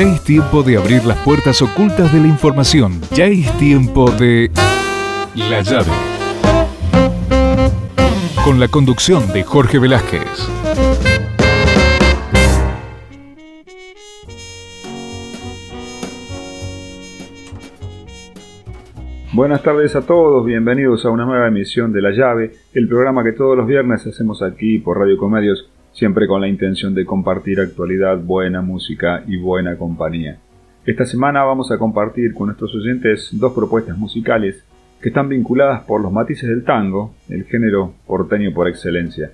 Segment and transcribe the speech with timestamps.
[0.00, 3.02] Ya es tiempo de abrir las puertas ocultas de la información.
[3.10, 4.50] Ya es tiempo de...
[5.34, 5.90] La llave.
[8.42, 10.48] Con la conducción de Jorge Velázquez.
[19.34, 23.32] Buenas tardes a todos, bienvenidos a una nueva emisión de La Llave, el programa que
[23.32, 28.18] todos los viernes hacemos aquí por Radio Comedios, siempre con la intención de compartir actualidad,
[28.18, 30.38] buena música y buena compañía.
[30.86, 34.64] Esta semana vamos a compartir con nuestros oyentes dos propuestas musicales
[35.00, 39.32] que están vinculadas por los matices del tango, el género porteño por excelencia.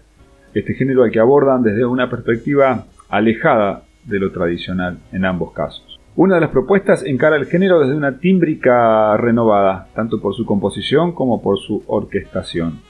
[0.55, 5.99] Este género al que abordan desde una perspectiva alejada de lo tradicional en ambos casos.
[6.15, 11.13] Una de las propuestas encara el género desde una tímbrica renovada, tanto por su composición
[11.13, 12.81] como por su orquestación,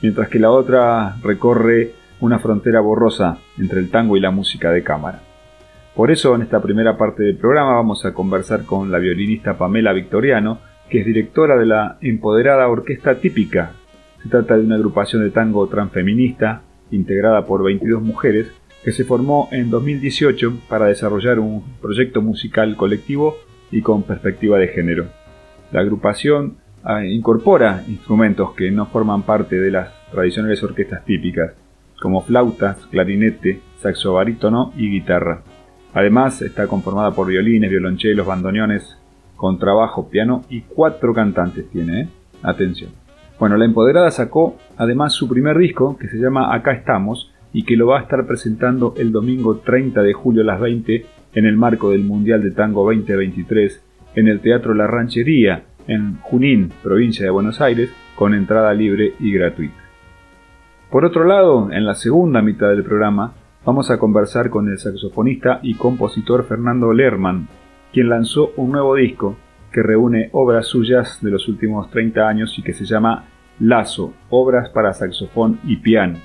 [0.00, 4.84] mientras que la otra recorre una frontera borrosa entre el tango y la música de
[4.84, 5.20] cámara.
[5.94, 9.92] Por eso, en esta primera parte del programa vamos a conversar con la violinista Pamela
[9.92, 13.72] Victoriano, que es directora de la empoderada Orquesta Típica.
[14.22, 18.52] Se trata de una agrupación de tango transfeminista, integrada por 22 mujeres,
[18.84, 23.36] que se formó en 2018 para desarrollar un proyecto musical colectivo
[23.72, 25.06] y con perspectiva de género.
[25.72, 31.54] La agrupación ah, incorpora instrumentos que no forman parte de las tradicionales orquestas típicas,
[32.02, 35.42] como flautas, clarinete, saxo barítono y guitarra.
[35.94, 38.98] Además, está conformada por violines, violonchelos, bandoneones,
[39.36, 42.08] contrabajo, piano y cuatro cantantes tiene, ¿eh?
[42.42, 42.90] Atención.
[43.38, 47.76] Bueno, la Empoderada sacó además su primer disco, que se llama Acá estamos, y que
[47.76, 51.56] lo va a estar presentando el domingo 30 de julio a las 20 en el
[51.56, 53.80] marco del Mundial de Tango 2023
[54.16, 59.32] en el Teatro La Ranchería en Junín, provincia de Buenos Aires, con entrada libre y
[59.32, 59.81] gratuita.
[60.92, 63.32] Por otro lado, en la segunda mitad del programa,
[63.64, 67.48] vamos a conversar con el saxofonista y compositor Fernando Lerman,
[67.92, 69.36] quien lanzó un nuevo disco
[69.72, 73.24] que reúne obras suyas de los últimos 30 años y que se llama
[73.58, 76.18] Lazo, obras para saxofón y piano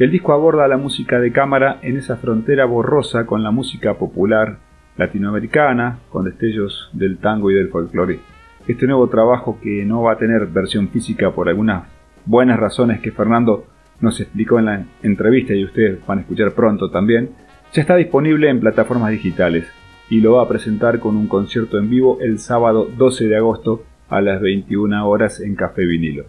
[0.00, 4.56] el disco aborda la música de cámara en esa frontera borrosa con la música popular
[4.96, 8.18] latinoamericana, con destellos del tango y del folclore.
[8.66, 11.84] Este nuevo trabajo, que no va a tener versión física por algunas
[12.24, 13.66] buenas razones que Fernando
[14.00, 17.30] nos explicó en la entrevista y ustedes van a escuchar pronto también,
[17.72, 19.66] ya está disponible en plataformas digitales
[20.08, 23.84] y lo va a presentar con un concierto en vivo el sábado 12 de agosto
[24.08, 26.24] a las 21 horas en Café Vinilo.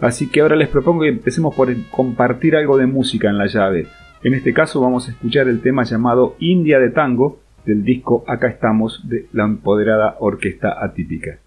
[0.00, 3.86] Así que ahora les propongo que empecemos por compartir algo de música en la llave.
[4.22, 8.48] En este caso vamos a escuchar el tema llamado India de Tango del disco Acá
[8.48, 11.38] estamos de la empoderada Orquesta Atípica.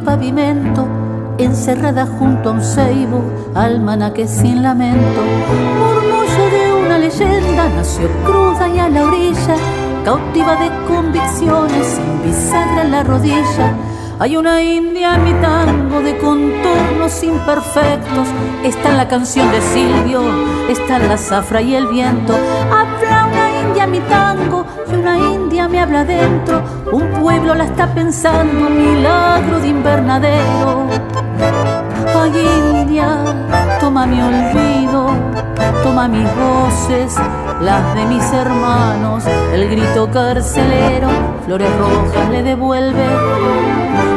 [0.00, 0.86] Pavimento,
[1.38, 3.22] encerrada junto a un ceibo,
[4.14, 5.20] que sin lamento.
[5.78, 9.56] Murmullo de una leyenda, nació cruda y a la orilla,
[10.04, 13.74] cautiva de convicciones, sin bisagra en la rodilla.
[14.18, 18.28] Hay una india mi tango de contornos imperfectos.
[18.62, 20.22] Está en la canción de Silvio,
[20.68, 22.34] está en la zafra y el viento.
[22.70, 24.66] Habla una india mi tango
[25.00, 26.62] una india me habla dentro.
[26.92, 30.86] Un pueblo la está pensando, milagro de invernadero.
[32.22, 33.18] Ay India,
[33.80, 35.06] toma mi olvido,
[35.82, 37.16] toma mis voces,
[37.62, 39.24] las de mis hermanos,
[39.54, 41.08] el grito carcelero,
[41.46, 43.06] flores rojas le devuelve,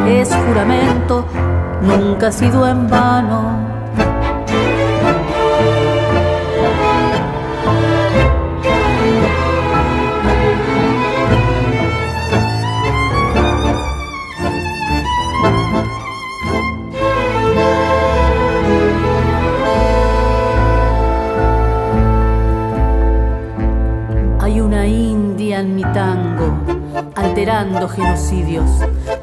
[0.08, 1.26] es juramento,
[1.82, 3.73] nunca ha sido en vano
[27.64, 28.70] genocidios,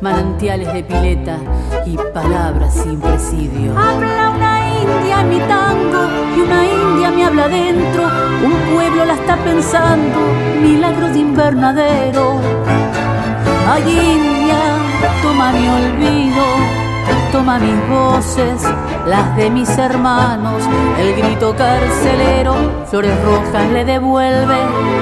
[0.01, 1.37] manantiales de pileta
[1.85, 3.79] y palabras sin presidio.
[3.79, 8.03] Habla una india mi tango y una india me habla dentro,
[8.43, 10.19] un pueblo la está pensando,
[10.63, 12.41] milagro de invernadero.
[13.69, 13.83] Ay
[14.17, 14.59] india,
[15.23, 16.43] toma mi olvido,
[17.33, 18.63] toma mis voces,
[19.07, 20.63] las de mis hermanos,
[20.99, 22.55] el grito carcelero,
[22.87, 25.00] flores rojas le devuelve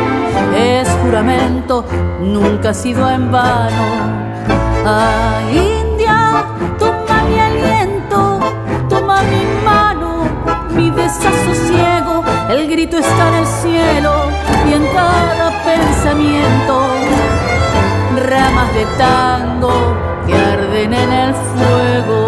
[0.56, 1.84] es juramento,
[2.20, 3.84] nunca ha sido en vano.
[4.84, 6.44] Ah, India,
[6.78, 8.40] toma mi aliento,
[8.88, 10.22] toma mi mano,
[10.70, 14.12] mi desasosiego, el grito está en el cielo
[14.68, 16.86] y en cada pensamiento.
[18.28, 19.72] Ramas de tango
[20.26, 22.27] que arden en el fuego.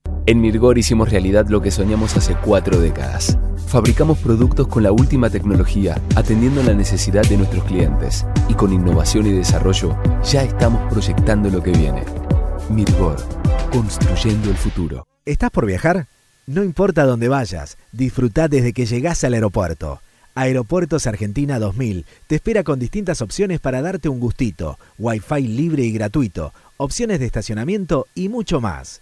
[0.27, 3.39] En Mirgor hicimos realidad lo que soñamos hace cuatro décadas.
[3.65, 8.23] Fabricamos productos con la última tecnología, atendiendo la necesidad de nuestros clientes.
[8.47, 12.03] Y con innovación y desarrollo, ya estamos proyectando lo que viene.
[12.69, 13.17] Mirgor,
[13.71, 15.07] construyendo el futuro.
[15.25, 16.07] ¿Estás por viajar?
[16.45, 20.01] No importa dónde vayas, disfruta desde que llegás al aeropuerto.
[20.35, 25.91] Aeropuertos Argentina 2000 te espera con distintas opciones para darte un gustito, wifi libre y
[25.91, 29.01] gratuito, opciones de estacionamiento y mucho más.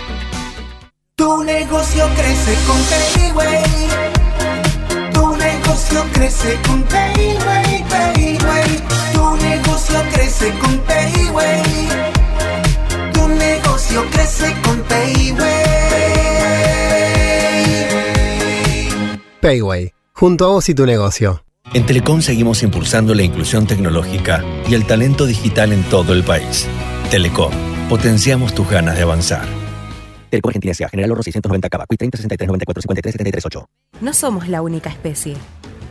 [1.21, 3.63] Tu negocio crece con Payway.
[5.13, 8.79] Tu negocio crece con Payway, Payway.
[9.13, 11.61] Tu negocio crece con Payway.
[13.13, 15.37] Tu negocio crece con Payway.
[19.41, 21.45] Payway, junto a vos y tu negocio.
[21.75, 26.67] En Telecom seguimos impulsando la inclusión tecnológica y el talento digital en todo el país.
[27.11, 27.53] Telecom,
[27.89, 29.60] potenciamos tus ganas de avanzar.
[30.31, 30.73] Telecom Argentina.
[30.89, 31.85] General Oro 690 Cava.
[31.85, 33.69] Cuit 30 63 94 53 73 8.
[34.01, 35.35] No somos la única especie.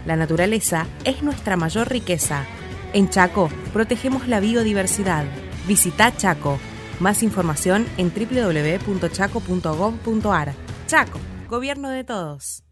[0.07, 2.47] La naturaleza es nuestra mayor riqueza.
[2.93, 5.25] En Chaco, protegemos la biodiversidad.
[5.69, 6.59] Visita Chaco.
[6.99, 10.55] Más información en www.chaco.gov.ar.
[10.87, 12.65] Chaco, gobierno de todos.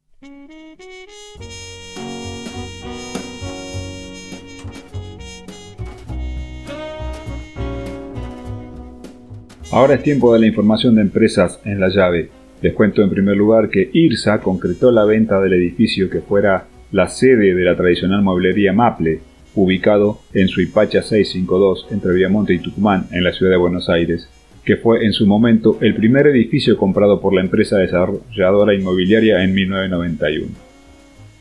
[9.71, 12.31] Ahora es tiempo de la información de empresas en la llave.
[12.63, 17.07] Les cuento en primer lugar que IRSA concretó la venta del edificio que fuera la
[17.09, 19.21] sede de la tradicional mueblería Maple,
[19.55, 24.31] ubicado en Suipacha 652 entre Viamonte y Tucumán, en la ciudad de Buenos Aires,
[24.65, 29.55] que fue en su momento el primer edificio comprado por la empresa desarrolladora inmobiliaria en
[29.55, 30.47] 1991.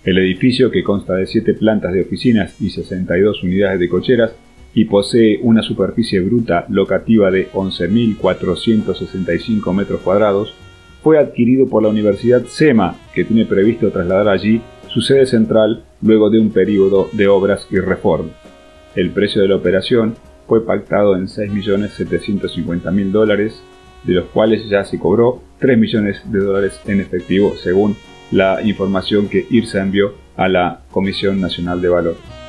[0.03, 4.31] El edificio, que consta de 7 plantas de oficinas y 62 unidades de cocheras,
[4.77, 10.53] y posee una superficie bruta locativa de 11.465 metros cuadrados,
[11.01, 16.29] fue adquirido por la Universidad SEMA, que tiene previsto trasladar allí su sede central luego
[16.29, 18.33] de un periodo de obras y reformas.
[18.93, 20.13] El precio de la operación
[20.47, 23.59] fue pactado en 6.750.000 dólares,
[24.03, 27.95] de los cuales ya se cobró 3 millones de dólares en efectivo, según
[28.29, 32.46] la información que IRSA envió a la Comisión Nacional de Valores.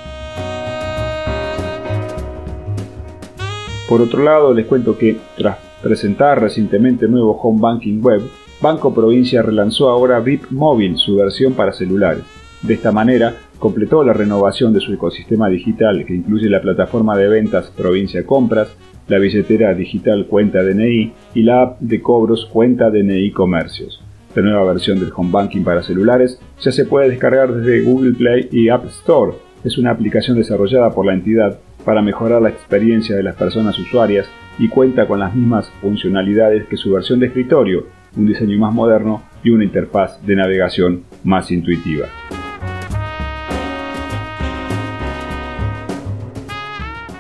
[3.89, 8.21] Por otro lado, les cuento que tras presentar recientemente nuevo Home Banking Web,
[8.61, 12.25] Banco Provincia relanzó ahora VIP Móvil, su versión para celulares.
[12.61, 17.29] De esta manera, completó la renovación de su ecosistema digital que incluye la plataforma de
[17.29, 18.77] ventas Provincia Compras,
[19.07, 24.03] la billetera digital Cuenta DNI y la app de cobros Cuenta DNI Comercios.
[24.35, 28.49] La nueva versión del Home Banking para celulares ya se puede descargar desde Google Play
[28.53, 29.33] y App Store.
[29.65, 34.31] Es una aplicación desarrollada por la entidad para mejorar la experiencia de las personas usuarias
[34.59, 39.23] y cuenta con las mismas funcionalidades que su versión de escritorio, un diseño más moderno
[39.43, 42.09] y una interfaz de navegación más intuitiva.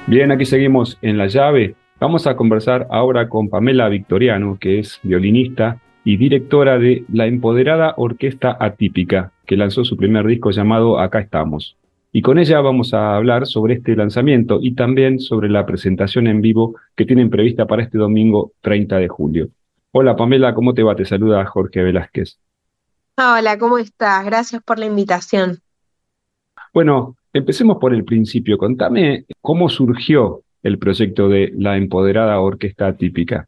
[0.07, 1.75] Bien, aquí seguimos en la llave.
[1.99, 7.95] Vamos a conversar ahora con Pamela Victoriano, que es violinista y directora de la empoderada
[7.97, 11.79] Orquesta Atípica, que lanzó su primer disco llamado Acá estamos.
[12.11, 16.41] Y con ella vamos a hablar sobre este lanzamiento y también sobre la presentación en
[16.41, 19.49] vivo que tienen prevista para este domingo 30 de julio.
[19.93, 20.97] Hola Pamela, ¿cómo te va?
[20.97, 22.39] Te saluda Jorge Velázquez.
[23.17, 24.25] Hola, ¿cómo estás?
[24.25, 25.59] Gracias por la invitación.
[26.73, 28.57] Bueno, empecemos por el principio.
[28.57, 33.48] Contame cómo surgió el proyecto de la empoderada orquesta típica.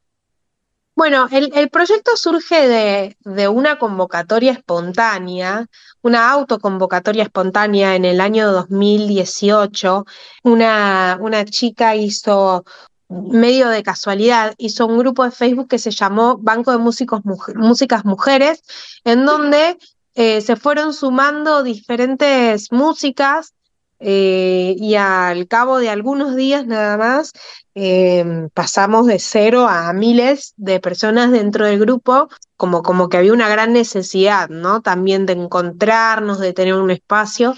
[1.01, 5.67] Bueno, el, proyecto surge de, de una convocatoria espontánea,
[6.03, 10.05] una autoconvocatoria espontánea en el año 2018.
[10.43, 12.67] Una, una chica hizo
[13.09, 17.23] medio de casualidad, hizo un grupo de Facebook que se llamó Banco de Músicos
[17.55, 18.63] Músicas Mujeres,
[19.03, 19.79] en donde
[20.15, 23.55] eh, se fueron sumando diferentes músicas
[24.01, 27.33] eh, y al cabo de algunos días nada más
[27.75, 33.33] eh, pasamos de cero a miles de personas dentro del grupo, como, como que había
[33.33, 34.81] una gran necesidad, ¿no?
[34.81, 37.55] También de encontrarnos, de tener un espacio.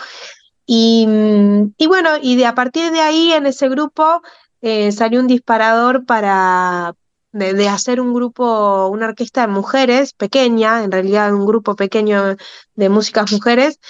[0.66, 1.06] Y,
[1.78, 4.22] y bueno, y de a partir de ahí en ese grupo
[4.60, 6.94] eh, salió un disparador para
[7.32, 12.36] de, hacer un grupo, una orquesta de mujeres pequeña, en realidad un grupo pequeño
[12.74, 13.80] de músicas mujeres.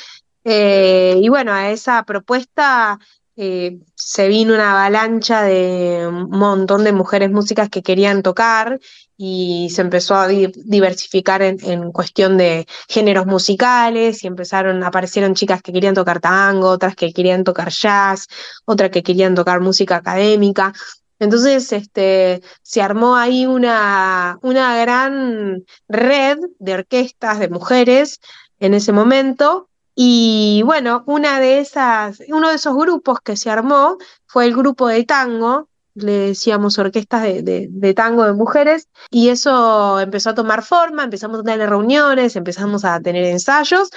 [0.45, 2.99] Eh, y bueno, a esa propuesta
[3.37, 8.79] eh, se vino una avalancha de un montón de mujeres músicas que querían tocar
[9.17, 15.73] y se empezó a diversificar en, cuestión de géneros musicales y empezaron, aparecieron chicas que
[15.73, 18.27] querían tocar tango, otras que querían tocar jazz,
[18.67, 20.75] otras que querían tocar música académica.
[21.19, 28.21] Entonces, este, se armó ahí una, una gran red de orquestas de mujeres
[28.59, 29.69] en ese momento.
[29.95, 34.89] Y bueno, una de esas, uno de esos grupos que se armó fue el grupo
[34.89, 41.05] de tango, le decíamos orquestas de, tango de mujeres, y eso empezó a tomar forma,
[41.05, 43.91] empezamos a tener reuniones, empezamos a tener ensayos,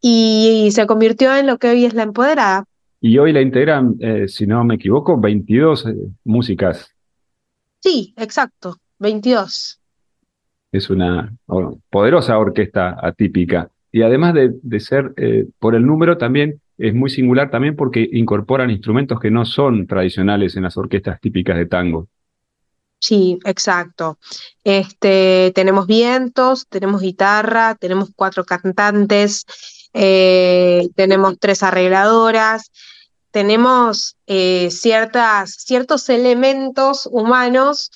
[0.00, 2.64] y, se convirtió en lo que hoy es la empoderada.
[3.00, 5.94] Y hoy la integran, eh, si no me equivoco, 22 eh,
[6.24, 6.88] músicas.
[7.80, 9.80] Sí, exacto, 22.
[10.70, 11.32] Es una
[11.90, 13.71] poderosa orquesta atípica.
[13.92, 18.70] Y además de, ser eh, por el número, también es muy singular también porque incorporan
[18.70, 22.08] instrumentos que no son tradicionales en las orquestas típicas de tango.
[22.98, 24.18] Sí, exacto.
[24.64, 29.44] Este, tenemos vientos, tenemos guitarra, tenemos cuatro cantantes,
[29.92, 32.70] eh, tenemos tres arregladoras,
[33.30, 37.90] tenemos eh, ciertas, ciertos elementos humanos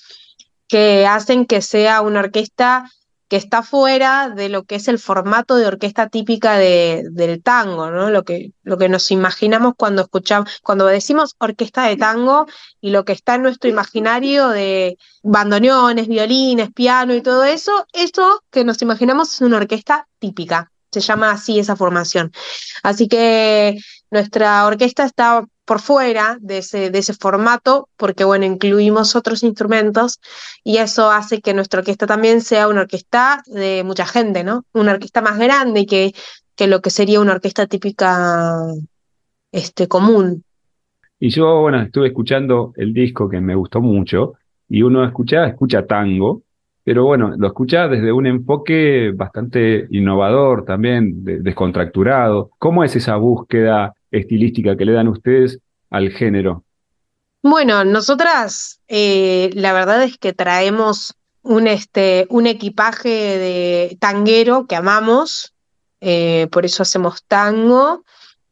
[0.67, 2.91] que hacen que sea una orquesta
[3.27, 7.91] que está fuera de lo que es el formato de orquesta típica de, del tango,
[7.91, 8.09] ¿no?
[8.09, 12.47] Lo que, lo que nos imaginamos cuando escuchamos, cuando decimos orquesta de tango
[12.79, 18.43] y lo que está en nuestro imaginario de bandoneones, violines, piano y todo eso, eso
[18.49, 20.71] que nos imaginamos es una orquesta típica.
[20.91, 22.31] Se llama así esa formación.
[22.81, 23.77] Así que
[24.09, 30.21] nuestra orquesta está por fuera de ese, de ese formato, porque bueno, incluimos otros instrumentos
[30.63, 34.63] y eso hace que nuestra orquesta también sea una orquesta de mucha gente, ¿no?
[34.71, 36.13] Una orquesta más grande que,
[36.55, 38.61] que lo que sería una orquesta típica
[39.51, 40.45] este, común.
[41.19, 44.35] Y yo, bueno, estuve escuchando el disco que me gustó mucho
[44.69, 46.43] y uno escucha, escucha tango,
[46.85, 52.51] pero bueno, lo escucha desde un enfoque bastante innovador también, descontracturado.
[52.57, 55.59] ¿Cómo es esa búsqueda estilística que le dan ustedes
[55.89, 56.63] al género?
[57.43, 64.75] Bueno, nosotras eh, la verdad es que traemos un, este, un equipaje de tanguero que
[64.75, 65.53] amamos,
[66.01, 68.03] eh, por eso hacemos tango,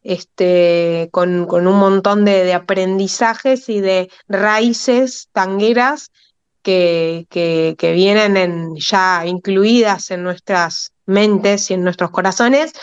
[0.01, 6.11] este, con, con un montón de, aprendizajes y de raíces tangueras
[6.61, 12.73] que, que, vienen en, ya incluidas en nuestras mentes y en nuestros corazones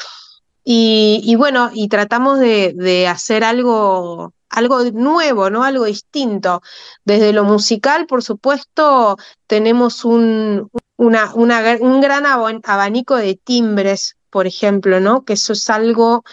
[0.64, 5.64] y, bueno, y tratamos de, hacer algo, algo nuevo, ¿no?
[5.64, 6.62] Algo distinto.
[7.04, 9.16] Desde lo musical, por supuesto,
[9.46, 15.24] tenemos un, una, un gran abanico de timbres, por ejemplo, ¿no?
[15.24, 16.24] Que eso es algo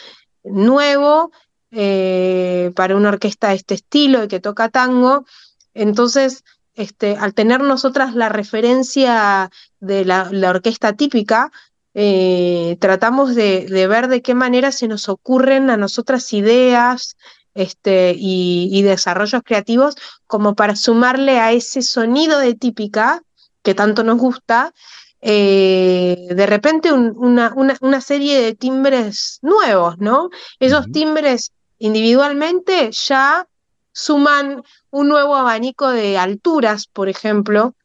[0.44, 1.32] nuevo
[1.72, 5.26] eh, para una orquesta de este estilo y que toca tango.
[5.74, 6.44] Entonces,
[6.74, 11.52] este, al tener nosotras la referencia de la, la orquesta típica,
[11.94, 17.18] eh, tratamos de, ver de qué manera se nos ocurren a nosotras ideas
[17.54, 19.96] este, y, desarrollos creativos
[20.28, 23.22] como para sumarle a ese sonido de típica
[23.64, 24.74] que tanto nos gusta,
[25.22, 30.30] eh, de repente una, una, serie de timbres nuevos, ¿no?
[30.60, 33.46] Esos timbres individualmente ya
[33.92, 37.76] suman un nuevo abanico de alturas, por ejemplo,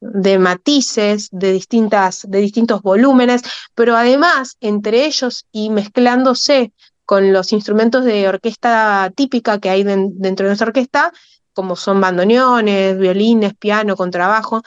[0.00, 3.42] de matices, de, distintas, de distintos volúmenes,
[3.74, 6.72] pero además entre ellos y mezclándose
[7.04, 11.12] con los instrumentos de orquesta típica que hay dentro de nuestra orquesta,
[11.52, 14.62] como son bandoneones, violines, piano, contrabajo,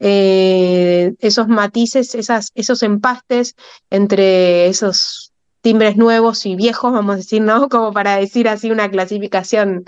[0.00, 3.56] eh, esos matices, esas, esos empastes
[3.90, 7.68] entre esos timbres nuevos y viejos, vamos a decir, ¿no?
[7.68, 9.84] Como para decir así una clasificación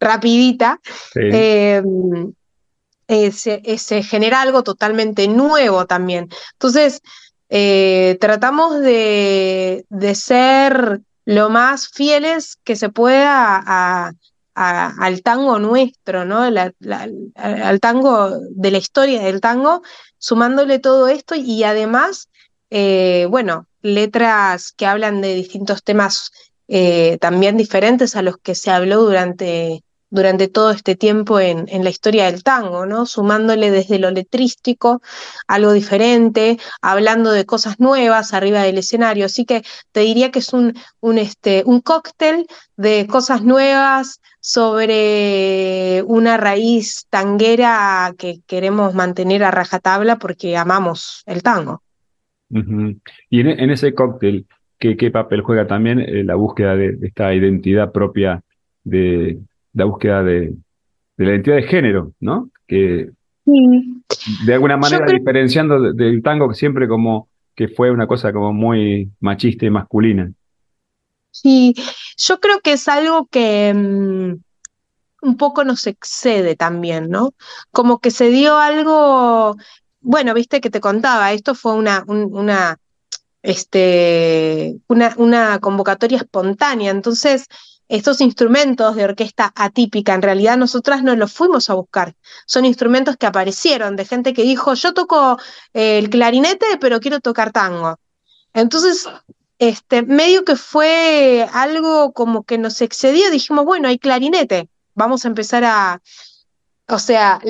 [0.00, 0.80] rapidita.
[1.14, 1.82] Eh,
[3.08, 6.28] eh, se, genera algo totalmente nuevo también.
[6.52, 7.02] Entonces,
[8.20, 9.84] tratamos de,
[10.14, 14.12] ser lo más fieles que se pueda
[14.54, 16.40] al tango nuestro, ¿no?
[16.42, 19.82] al tango de la historia del tango,
[20.18, 22.28] sumándole todo esto y además,
[22.70, 26.32] bueno, letras que hablan de distintos temas
[26.66, 29.84] eh, también diferentes a los que se habló durante,
[30.14, 33.04] durante todo este tiempo en, en, la historia del tango, ¿no?
[33.04, 35.02] Sumándole desde lo letrístico
[35.48, 39.26] algo diferente, hablando de cosas nuevas arriba del escenario.
[39.26, 46.04] Así que te diría que es un, un, este, un cóctel de cosas nuevas sobre
[46.06, 51.82] una raíz tanguera que queremos mantener a rajatabla porque amamos el tango.
[52.50, 54.46] Y en, ese cóctel,
[54.78, 58.42] ¿qué, ¿qué, papel juega también eh, la búsqueda de, esta identidad propia,
[58.84, 59.40] de
[59.74, 60.54] la búsqueda de,
[61.16, 62.50] la identidad de género, ¿no?
[62.66, 63.10] Que
[63.44, 69.10] de alguna manera diferenciando del tango que siempre como que fue una cosa como muy
[69.20, 70.32] machista y masculina.
[71.30, 71.74] Sí,
[72.16, 77.34] yo creo que es algo que mm, un poco nos excede también, ¿no?
[77.70, 79.56] Como que se dio algo
[80.04, 82.78] bueno, viste que te contaba, esto fue una, una,
[83.42, 87.46] este, una, una convocatoria espontánea, entonces
[87.94, 93.16] estos instrumentos de orquesta atípica, en realidad nosotras no los fuimos a buscar, son instrumentos
[93.16, 95.38] que aparecieron de gente que dijo, yo toco
[95.72, 97.98] eh, el clarinete, pero quiero tocar tango.
[98.52, 99.08] Entonces,
[99.60, 105.28] este, medio que fue algo como que nos excedió, dijimos, bueno, hay clarinete, vamos a
[105.28, 106.02] empezar a,
[106.88, 107.40] o sea,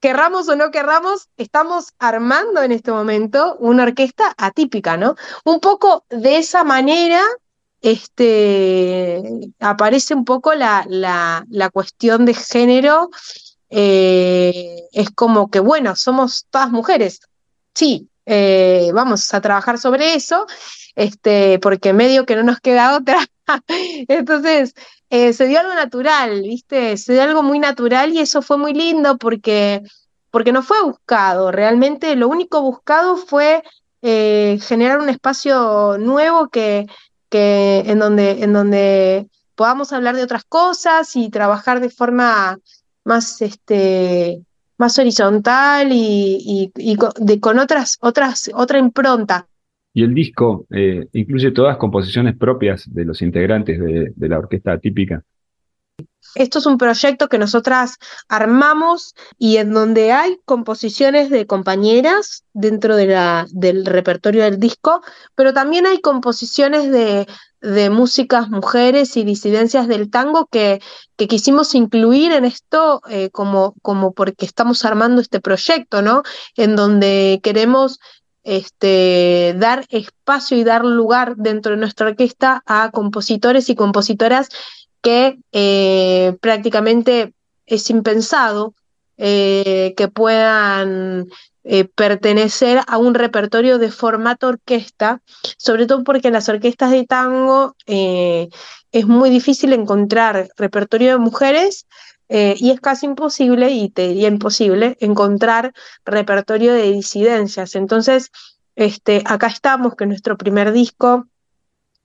[0.00, 5.14] querramos o no querramos, estamos armando en este momento una orquesta atípica, ¿no?
[5.44, 7.22] Un poco de esa manera
[7.82, 9.22] este,
[9.58, 13.10] aparece un poco la, la, cuestión de género.
[13.70, 17.20] Eh, es como que, bueno, somos todas mujeres.
[17.74, 20.46] Sí, eh, vamos a trabajar sobre eso,
[20.94, 23.18] este, porque medio que no nos queda otra.
[24.08, 24.74] Entonces,
[25.08, 26.96] eh, se dio algo natural, ¿viste?
[26.96, 29.82] Se dio algo muy natural y eso fue muy lindo porque,
[30.30, 33.62] porque no fue buscado, realmente lo único buscado fue
[34.02, 36.86] generar un espacio nuevo que,
[37.30, 42.58] que en, donde, en donde podamos hablar de otras cosas y trabajar de forma
[43.04, 44.42] más, este,
[44.78, 46.72] más horizontal y,
[47.40, 49.46] con otras, otras, otra impronta.
[49.92, 55.22] Y el disco eh, incluye todas composiciones propias de los integrantes de, la orquesta típica.
[56.34, 57.96] Esto es un proyecto que nosotras
[58.28, 65.02] armamos y en donde hay composiciones de compañeras dentro de la, del repertorio del disco,
[65.34, 67.26] pero también hay composiciones de,
[67.60, 70.80] de músicas mujeres y disidencias del tango que,
[71.16, 76.22] que quisimos incluir en esto eh, como, como porque estamos armando este proyecto, ¿no?
[76.56, 77.98] En donde queremos
[78.42, 84.48] este, dar espacio y dar lugar dentro de nuestra orquesta a compositores y compositoras
[85.02, 87.32] que eh, prácticamente
[87.66, 88.74] es impensado
[89.16, 91.28] eh, que puedan
[91.64, 95.22] eh, pertenecer a un repertorio de formato orquesta,
[95.56, 101.86] sobre todo porque en las orquestas de tango es muy difícil encontrar repertorio de mujeres
[102.28, 105.72] y es casi imposible, y te diría imposible, encontrar
[106.04, 107.74] repertorio de disidencias.
[107.74, 108.30] Entonces,
[108.76, 111.26] este, acá estamos, que nuestro primer disco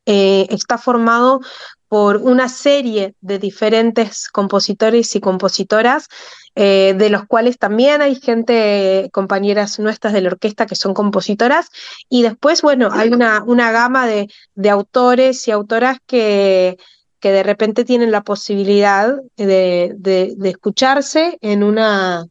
[0.05, 1.41] está formado
[1.87, 6.07] por una serie de diferentes compositores y compositoras,
[6.55, 11.69] eh, de los cuales también hay gente, compañeras nuestras de la orquesta que son compositoras,
[12.09, 16.77] y después, bueno, hay una, una gama de, de autores y autoras que,
[17.25, 22.27] que de repente tienen la posibilidad de, escucharse en una,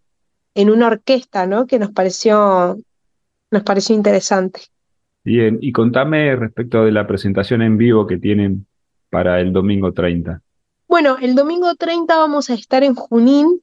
[0.55, 1.67] en una orquesta, ¿no?
[1.67, 2.79] Que nos pareció,
[3.51, 4.61] nos pareció interesante.
[5.25, 8.67] Bien, y contame respecto de la presentación en vivo que tienen
[9.15, 10.43] para el domingo 30.
[10.89, 13.61] Bueno, el domingo 30 vamos a estar en Junín,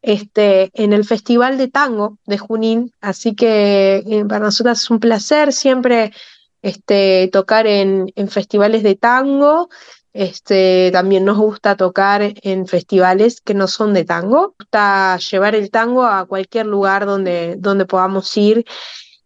[0.00, 5.00] este, en el Festival de Tango de Junín, así que eh, para nosotros es un
[5.00, 6.12] placer siempre
[6.62, 9.68] este, tocar en, en festivales de tango
[10.16, 14.40] este, también nos gusta tocar en festivales que no son de tango.
[14.40, 18.64] Nos gusta llevar el tango a cualquier lugar donde, donde podamos ir.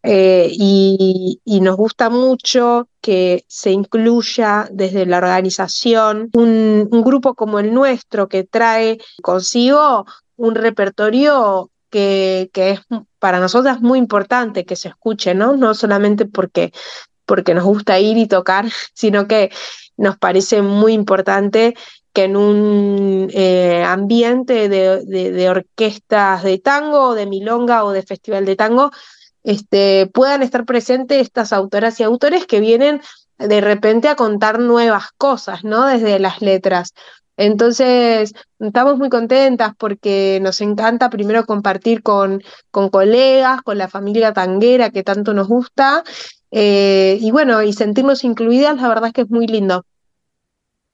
[0.03, 7.75] Eh, y, nos gusta mucho que se incluya desde la organización un, grupo como el
[7.75, 12.81] nuestro que trae consigo un repertorio que, que, es
[13.19, 15.57] para nosotras muy importante que se escuche, ¿no?
[15.57, 16.73] No solamente porque,
[17.27, 19.51] porque nos gusta ir y tocar, sino que
[19.99, 21.75] nos parece muy importante
[22.15, 28.03] que en un eh, ambiente de, de- de orquestas de tango, de milonga o de
[28.03, 28.91] festival de tango,
[29.43, 33.01] este, puedan estar presentes estas autoras y autores que vienen
[33.39, 35.87] de repente a contar nuevas cosas, ¿no?
[35.87, 36.95] Desde las letras.
[37.37, 44.35] Entonces, estamos muy contentas porque nos encanta primero compartir con, con colegas, con la familia
[44.35, 46.05] tanguera que tanto nos gusta,
[46.51, 49.85] eh, y bueno, y sentirnos incluidas, la verdad es que es muy lindo.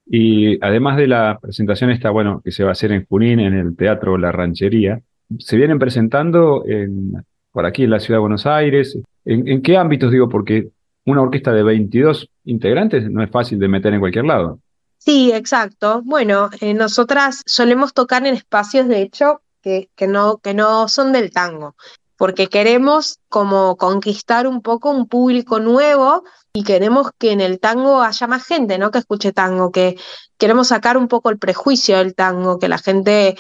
[0.09, 3.55] Y además de la presentación esta, bueno, que se va a hacer en Junín, en
[3.55, 5.01] el Teatro La Ranchería,
[5.39, 7.13] se vienen presentando en,
[7.57, 8.99] por aquí en la Ciudad de Buenos Aires.
[9.25, 10.29] ¿En, qué ámbitos digo?
[10.29, 10.69] Porque
[11.07, 14.61] una orquesta de 22 integrantes no es fácil de meter en cualquier lado.
[14.99, 16.03] Sí, exacto.
[16.05, 21.13] Bueno, eh, nosotras solemos tocar en espacios, de hecho, que, que no, que no son
[21.13, 21.77] del tango,
[22.19, 28.03] porque queremos como conquistar un poco un público nuevo y queremos que en el tango
[28.03, 28.91] haya más gente, ¿no?
[28.91, 29.97] Que escuche tango, que
[30.37, 33.35] queremos sacar un poco el prejuicio del tango, que la gente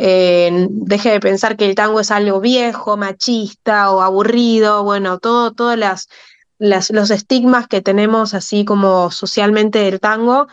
[0.00, 5.76] deje de pensar que el tango es algo viejo, machista o aburrido, bueno, todo,
[6.58, 10.46] los estigmas que tenemos así como socialmente del tango.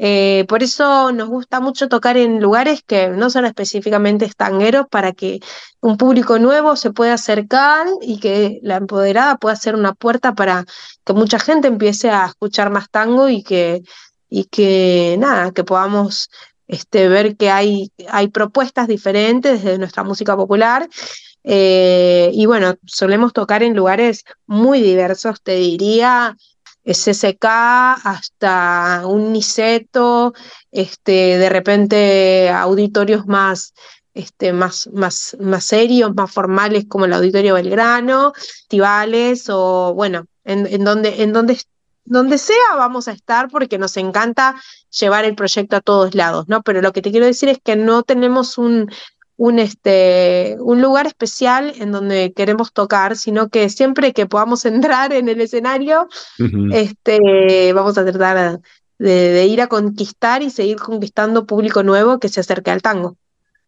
[0.00, 5.12] Eh, por eso nos gusta mucho tocar en lugares que no son específicamente tangueros para
[5.12, 5.40] que
[5.80, 10.64] un público nuevo se pueda acercar y que la empoderada pueda ser una puerta para
[11.04, 13.82] que mucha gente empiece a escuchar más tango y que,
[14.28, 16.30] y que nada, que podamos
[16.68, 20.88] este, ver que hay, hay propuestas diferentes desde nuestra música popular.
[21.42, 26.36] Eh, y bueno, solemos tocar en lugares muy diversos, te diría,
[26.84, 30.34] SSK hasta un Niceto,
[30.70, 33.74] este, de repente auditorios más,
[34.14, 40.66] este, más, más, más serios, más formales como el Auditorio Belgrano, festivales o bueno, en,
[40.66, 41.58] en donde, en donde,
[42.08, 44.56] donde sea vamos a estar porque nos encanta
[44.98, 46.62] llevar el proyecto a todos lados, ¿no?
[46.62, 48.90] Pero lo que te quiero decir es que no tenemos un,
[49.36, 55.12] un, este, un lugar especial en donde queremos tocar, sino que siempre que podamos entrar
[55.12, 56.08] en el escenario,
[56.72, 58.60] este, vamos a tratar
[58.98, 63.16] de, de ir a conquistar y seguir conquistando público nuevo que se acerque al tango.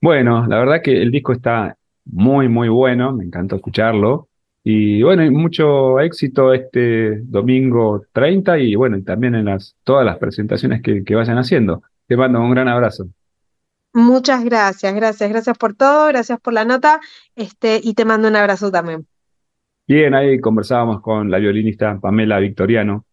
[0.01, 1.77] Bueno, la verdad que el disco está
[2.07, 4.30] muy, muy bueno, me encantó escucharlo.
[4.73, 10.17] Y bueno, mucho éxito este domingo 30 y bueno, y también en las, todas las
[10.19, 11.83] presentaciones que, que vayan haciendo.
[12.07, 13.09] Te mando un gran abrazo.
[13.93, 17.01] Muchas gracias, gracias, gracias por todo, gracias por la nota,
[17.35, 19.09] este, y te mando un abrazo también.
[19.89, 23.07] Bien, ahí conversábamos con la violinista Pamela Victoriano,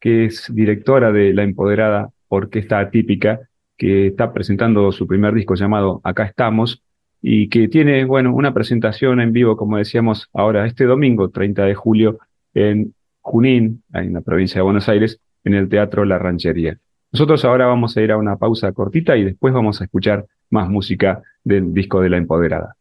[0.00, 3.38] que es directora de la empoderada Orquesta Atípica,
[3.76, 6.82] que está presentando su primer disco llamado Acá estamos,
[7.26, 11.74] y que tiene, bueno, una presentación en vivo, como decíamos ahora, este domingo, 30 de
[11.74, 12.18] julio,
[12.52, 16.76] en Junín, en la provincia de Buenos Aires, en el Teatro La Ranchería.
[17.12, 20.68] Nosotros ahora vamos a ir a una pausa cortita y después vamos a escuchar más
[20.68, 22.76] música del disco de la empoderada.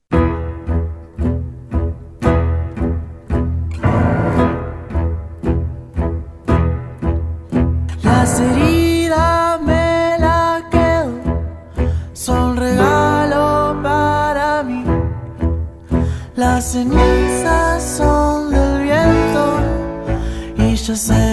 [16.74, 19.60] Cenizas son del viento
[20.58, 21.33] y ya se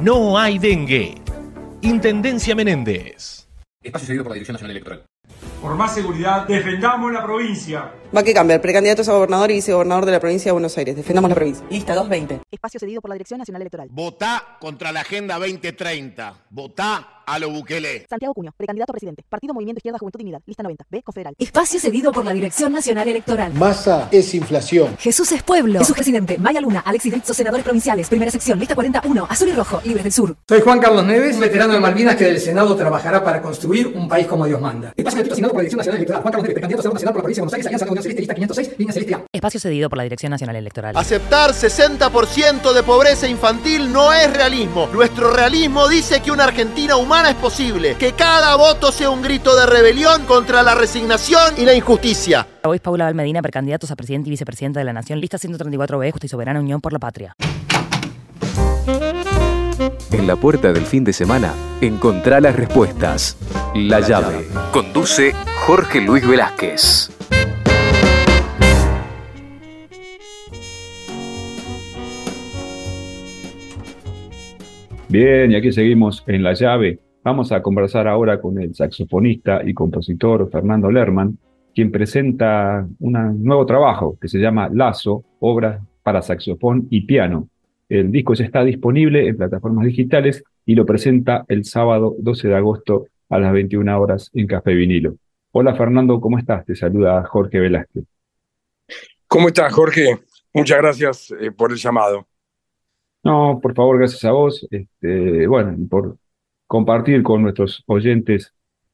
[0.00, 1.14] no hay dengue.
[1.82, 3.48] Intendencia Menéndez.
[3.82, 5.04] Espacio cedido por la Dirección Nacional Electoral.
[5.60, 7.92] Por más seguridad, defendamos la provincia.
[8.16, 10.94] Va que cambiar, precandidatos a gobernador y vicegobernador de la provincia de Buenos Aires.
[10.94, 11.66] Defendamos la provincia.
[11.68, 12.46] Lista 220.
[12.48, 13.88] Espacio cedido por la Dirección Nacional Electoral.
[13.90, 16.44] Votá contra la Agenda 2030.
[16.50, 18.06] Votá a lo Bukele.
[18.08, 19.24] Santiago Cuño, precandidato a presidente.
[19.28, 20.40] Partido Movimiento Izquierda Juventud Dignidad.
[20.46, 20.84] Lista 90.
[20.90, 21.02] B.
[21.02, 21.34] Confederal.
[21.38, 23.52] Espacio cedido por la Dirección Nacional Electoral.
[23.54, 24.96] Masa es inflación.
[24.98, 25.80] Jesús es pueblo.
[25.80, 26.38] Jesús presidente.
[26.38, 26.80] Maya Luna.
[26.80, 28.08] Alexis Rizzo, senadores provinciales.
[28.08, 28.60] Primera sección.
[28.60, 29.26] Lista 41.
[29.28, 29.80] Azul y rojo.
[29.84, 30.36] Libres del Sur.
[30.48, 34.26] Soy Juan Carlos Neves, veterano de Malvinas que del Senado trabajará para construir un país
[34.28, 34.92] como Dios manda.
[34.96, 36.22] Espacio cedido por la Dirección Nacional Electoral.
[36.22, 38.16] Juan Carlos Neves, precandidato a senador nacional por la provincia de Buenos Aires, Alianza Unión
[38.16, 39.24] Celeste, lista 506, línea celeste A.
[39.32, 40.96] Espacio cedido por la Dirección Nacional Electoral.
[40.96, 44.88] Aceptar 60% de pobreza infantil no es realismo.
[44.92, 49.56] Nuestro realismo dice que una Argentina humana es posible, que cada voto sea un grito
[49.56, 52.46] de rebelión contra la resignación y la injusticia.
[52.64, 55.20] Hoy es Paula Valmedina, precandidatos a presidente y vicepresidenta de la Nación.
[55.20, 57.34] Lista 134B, Justa y Soberana Unión por la Patria.
[60.12, 63.36] En la puerta del fin de semana, encontrá las respuestas.
[63.74, 64.46] La llave.
[64.72, 65.34] Conduce
[65.66, 67.10] Jorge Luis Velázquez.
[75.08, 76.98] Bien, y aquí seguimos en La Llave.
[77.22, 81.38] Vamos a conversar ahora con el saxofonista y compositor Fernando Lerman,
[81.74, 87.48] quien presenta un nuevo trabajo que se llama Lazo, obra para saxofón y piano.
[87.88, 92.56] El disco ya está disponible en plataformas digitales y lo presenta el sábado 12 de
[92.56, 95.16] agosto a las 21 horas en Café Vinilo.
[95.52, 96.64] Hola Fernando, ¿cómo estás?
[96.64, 98.04] Te saluda Jorge Velázquez.
[99.28, 100.18] ¿Cómo estás, Jorge?
[100.52, 102.26] Muchas gracias eh, por el llamado.
[103.24, 104.66] No, por favor, gracias a vos.
[104.70, 106.18] Este, bueno, por
[106.66, 108.52] compartir con nuestros oyentes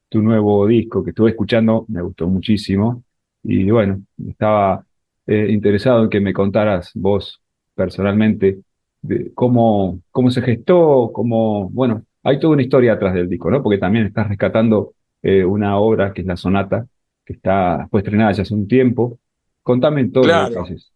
[0.09, 3.03] tu nuevo disco que estuve escuchando, me gustó muchísimo.
[3.43, 4.85] Y bueno, estaba
[5.27, 7.41] eh, interesado en que me contaras vos
[7.75, 8.61] personalmente
[9.01, 13.61] de cómo, cómo se gestó, cómo, bueno, hay toda una historia atrás del disco, ¿no?
[13.63, 16.87] Porque también estás rescatando eh, una obra que es La Sonata,
[17.25, 19.19] que está, fue estrenada ya hace un tiempo.
[19.63, 20.53] Contame todos los Claro.
[20.53, 20.93] detalles.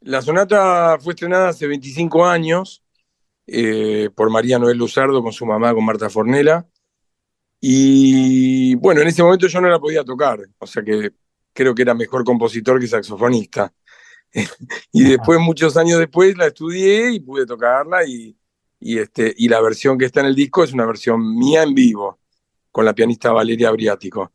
[0.00, 2.82] La sonata fue estrenada hace 25 años
[3.46, 6.66] eh, por María Noel Luzardo con su mamá, con Marta Fornela.
[7.60, 11.12] Y bueno, en ese momento yo no la podía tocar, o sea que
[11.52, 13.72] creo que era mejor compositor que saxofonista.
[14.92, 18.36] y después, muchos años después, la estudié y pude tocarla y,
[18.78, 21.74] y, este, y la versión que está en el disco es una versión mía en
[21.74, 22.20] vivo,
[22.70, 24.32] con la pianista Valeria Briático.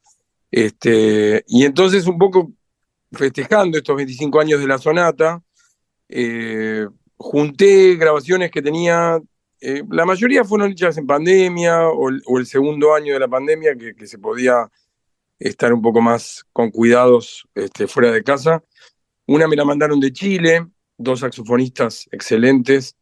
[0.51, 2.51] Este, y entonces un poco
[3.11, 5.41] festejando estos 25 años de la sonata,
[6.15, 9.19] eh, junté grabaciones que tenía,
[9.59, 13.95] eh, la mayoría fueron hechas en pandemia o, el- segundo año de la pandemia, que,
[13.95, 14.69] que se podía
[15.39, 18.63] estar un poco más con cuidados este, fuera de casa.
[19.25, 22.95] Una me la mandaron de Chile, dos saxofonistas excelentes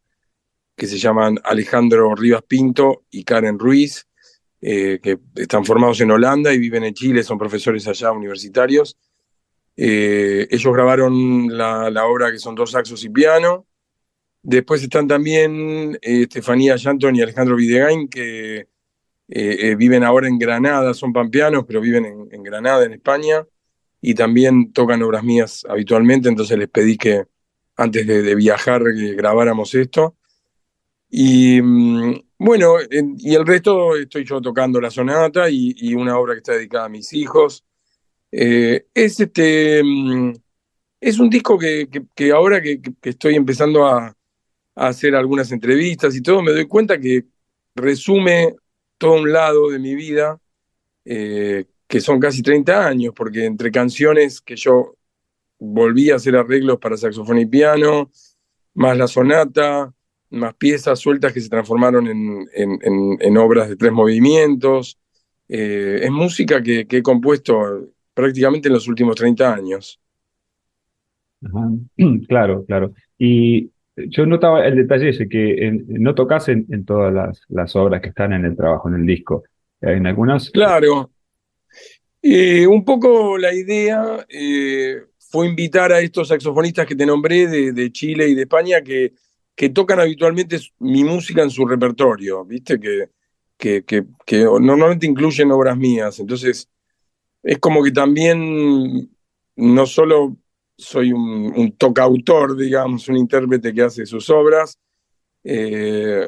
[0.77, 4.07] que se llaman Alejandro Rivas Pinto y Karen Ruiz,
[4.61, 8.97] eh, que están formados en Holanda y viven en Chile, son profesores allá universitarios.
[9.83, 13.65] Eh, ellos grabaron la, obra que son dos saxos y piano.
[14.43, 18.67] Después están también eh, Estefanía Yanton y Alejandro Videgain, que
[19.27, 23.43] eh, viven ahora en Granada, son pampeanos, pero viven en, Granada, en España,
[24.01, 27.25] y también tocan obras mías habitualmente, entonces les pedí que
[27.75, 28.83] antes de, viajar
[29.15, 30.15] grabáramos esto.
[31.09, 36.33] Y mm, bueno, en- y el resto estoy yo tocando la sonata y una obra
[36.33, 37.65] que está dedicada a mis hijos.
[38.31, 40.33] Eh, es este mm,
[41.01, 41.87] es un disco que,
[42.31, 44.15] ahora que, estoy empezando a,
[44.75, 47.25] hacer algunas entrevistas y todo, me doy cuenta que
[47.75, 48.55] resume
[48.97, 50.39] todo un lado de mi vida,
[51.05, 54.95] eh, que son casi 30 años, porque entre canciones que yo
[55.59, 58.11] volví a hacer arreglos para saxofón y piano,
[58.75, 59.93] más la sonata,
[60.29, 64.97] más piezas sueltas que se transformaron en obras de tres movimientos.
[65.49, 67.89] Eh, es música que, que he compuesto
[68.21, 69.99] prácticamente en los últimos 30 años.
[71.43, 71.69] Ajá.
[72.27, 72.93] Claro, claro.
[73.17, 77.75] Y yo notaba el detalle ese, que en- no tocas en, en todas las, las
[77.75, 79.43] obras que están en el trabajo, en el disco.
[79.81, 81.11] En algunas, Claro.
[82.21, 87.71] Eh, un poco la idea eh, fue invitar a estos saxofonistas que te nombré de,
[87.71, 89.13] de Chile y de España que,
[89.55, 92.79] que tocan habitualmente mi música en su repertorio, ¿viste?
[92.79, 93.09] Que,
[93.57, 96.19] que, que, que normalmente incluyen obras mías.
[96.19, 96.69] Entonces,
[97.43, 99.09] es como que también
[99.55, 100.37] no solo
[100.77, 104.79] soy un, tocautor, digamos, un intérprete que hace sus obras,
[105.43, 106.27] eh,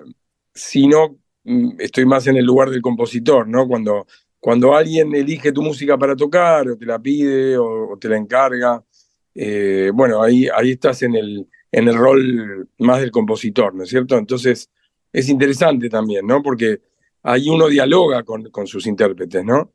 [0.54, 3.68] sino mm, estoy más en el lugar del compositor, ¿no?
[3.68, 4.06] Cuando,
[4.40, 8.18] cuando alguien elige tu música para tocar, o te la pide, o, o te la
[8.18, 8.84] encarga,
[9.36, 13.90] eh, bueno, ahí, ahí estás en el, en el rol más del compositor, ¿no es
[13.90, 14.18] cierto?
[14.18, 14.70] Entonces,
[15.12, 16.42] es interesante también, ¿no?
[16.44, 16.82] Porque
[17.24, 19.72] ahí uno dialoga con, con sus intérpretes, ¿no?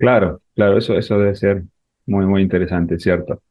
[0.00, 1.62] Claro, claro, eso, eso debe ser
[2.06, 3.42] muy, muy interesante, ¿cierto?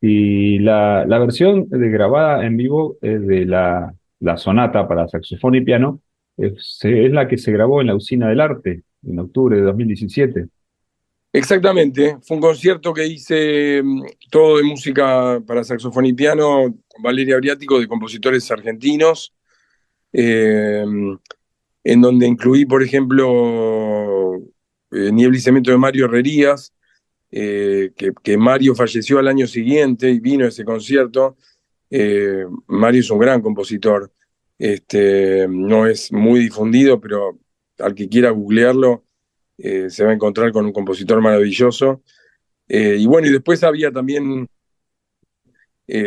[0.00, 5.54] Y la, la versión de grabada en vivo eh, de la, la sonata para saxofón
[5.54, 6.00] y piano
[6.36, 10.46] es, la que se grabó en la Usina del Arte en octubre de 2017.
[11.32, 17.02] Exactamente, fue un concierto que hice mm, todo de música para saxofón y piano con
[17.02, 19.34] Valeria Briático de compositores argentinos,
[20.12, 20.84] eh,
[21.84, 24.23] en donde incluí, por ejemplo,
[24.94, 26.72] eh, Niebla y Cemento de Mario Herrerías,
[27.32, 31.36] eh, que, Mario falleció al año siguiente y vino a ese concierto.
[31.90, 34.12] Eh, Mario es un gran compositor,
[34.56, 37.40] este, no es muy difundido, pero
[37.80, 39.04] al que quiera googlearlo
[39.56, 42.02] se va a encontrar con un compositor maravilloso.
[42.68, 44.48] Y bueno, y después había también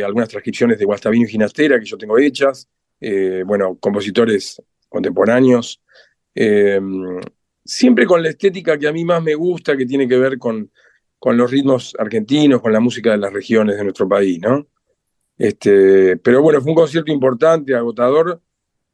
[0.05, 2.67] algunas transcripciones de Guastavino y Ginastera que yo tengo hechas,
[3.45, 5.81] bueno, compositores contemporáneos,
[7.67, 10.71] siempre con la estética que a mí más me gusta, que tiene que ver con,
[11.19, 14.67] con los ritmos argentinos, con la música de las regiones de nuestro país, ¿no?
[15.37, 18.41] Este, pero bueno, fue un concierto importante, agotador,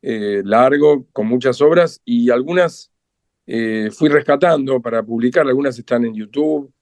[0.01, 2.91] eh, largo, con muchas obras y algunas
[3.47, 6.73] eh, fui rescatando para publicar, algunas están en YouTube,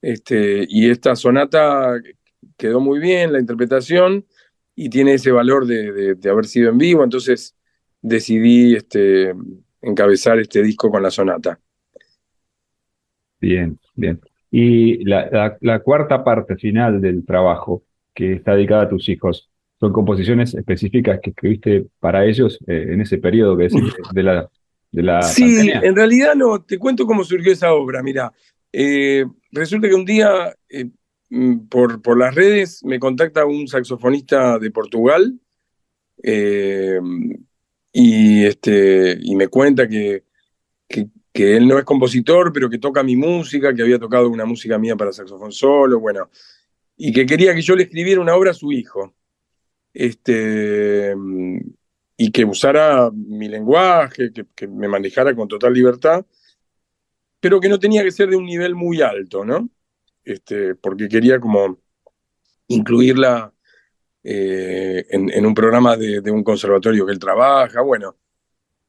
[0.00, 2.00] este, y esta sonata
[2.56, 4.24] quedó muy bien, la interpretación,
[4.76, 7.56] y tiene ese valor de, de- de haber sido en vivo, entonces
[8.00, 9.34] decidí este,
[9.90, 11.58] encabezar este disco con la sonata.
[13.40, 14.20] Bien, bien.
[14.50, 17.84] Y la, la- la cuarta parte final del trabajo,
[18.14, 23.00] que está dedicada a tus hijos, ¿son composiciones específicas que escribiste para ellos eh, en
[23.00, 24.50] ese periodo que decís de la,
[24.90, 25.80] de la Sí, pandemia?
[25.82, 28.02] en realidad no, te cuento cómo surgió esa obra.
[28.02, 28.32] Mira,
[28.72, 30.86] eh, resulta que un día eh,
[31.30, 35.38] mm, por, por las redes me contacta un saxofonista de Portugal
[36.22, 37.00] eh,
[37.92, 40.24] y, este, y me cuenta que,
[40.88, 41.08] que,
[41.56, 44.96] él no es compositor, pero que toca mi música, que había tocado una música mía
[44.96, 46.30] para saxofón solo, bueno,
[46.96, 49.14] y que quería que yo le escribiera una obra a su hijo.
[49.94, 51.14] Este,
[52.16, 56.26] y que usara mi lenguaje, que, que me manejara con total libertad,
[57.40, 59.70] pero que no tenía que ser de un nivel muy alto, ¿no?
[60.28, 61.78] este, porque quería como
[62.68, 63.52] incluirla
[64.30, 67.80] eh, en, en un programa de, de un conservatorio que él trabaja.
[67.80, 68.14] Bueno,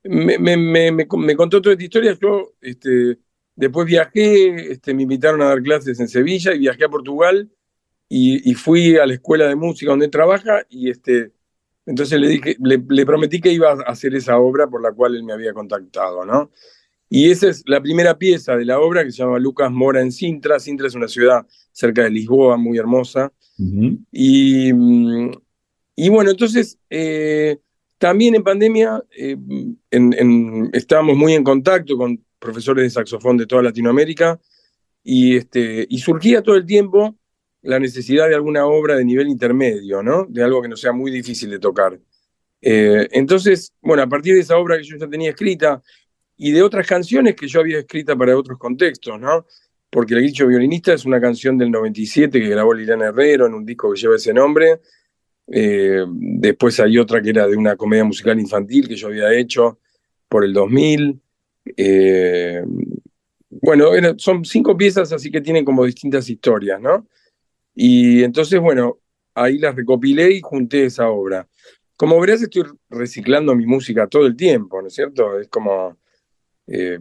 [0.04, 2.18] me, me, me, me, contó toda esta historia.
[2.22, 3.20] Yo este,
[3.56, 7.50] después viajé, este, me invitaron a dar clases en Sevilla y viajé a Portugal
[8.10, 11.32] y, y fui a la escuela de música donde trabaja y este,
[11.86, 15.16] entonces le, dije, le, le prometí que iba a hacer esa obra por la cual
[15.16, 16.52] él me había contactado, ¿no?
[17.10, 20.12] Y esa es la primera pieza de la obra que se llama Lucas Mora en
[20.12, 20.60] Sintra.
[20.60, 23.32] Sintra es una ciudad cerca de Lisboa, muy hermosa.
[24.12, 25.32] Y, mm,
[25.96, 27.58] y bueno, entonces eh,
[27.98, 29.36] también en pandemia eh,
[30.72, 34.40] estábamos muy en contacto con profesores de saxofón de toda Latinoamérica
[35.04, 37.18] y, este, y surgía todo el tiempo
[37.62, 40.26] la necesidad de alguna obra de nivel intermedio, ¿no?
[40.30, 42.00] De algo que no sea muy difícil de tocar.
[42.62, 45.82] Eh, entonces, bueno, a partir de esa obra que yo ya tenía escrita
[46.38, 49.46] y de otras canciones que yo había escrita para otros contextos, ¿no?
[49.90, 53.66] Porque El Grillo Violinista es una canción del 97 que grabó Liliana Herrero en un
[53.66, 54.82] disco que lleva ese nombre.
[55.48, 59.80] Eh, después hay otra que era de una comedia musical infantil que yo había hecho
[60.28, 61.20] por el 2000.
[61.76, 62.64] Eh,
[63.50, 67.08] bueno, son cinco piezas, así que tienen como distintas historias, ¿no?
[67.76, 69.00] Y entonces, bueno,
[69.34, 71.48] ahí las recopilé y junté esa obra.
[71.96, 75.40] Como verás, estoy reciclando mi música todo el tiempo, ¿no es cierto?
[75.40, 75.98] Es como
[76.72, 77.00] eh,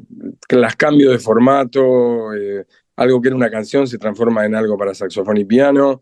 [0.51, 2.65] las cambio de formato, eh,
[2.97, 6.01] algo que era una canción se transforma en algo para saxofón y piano.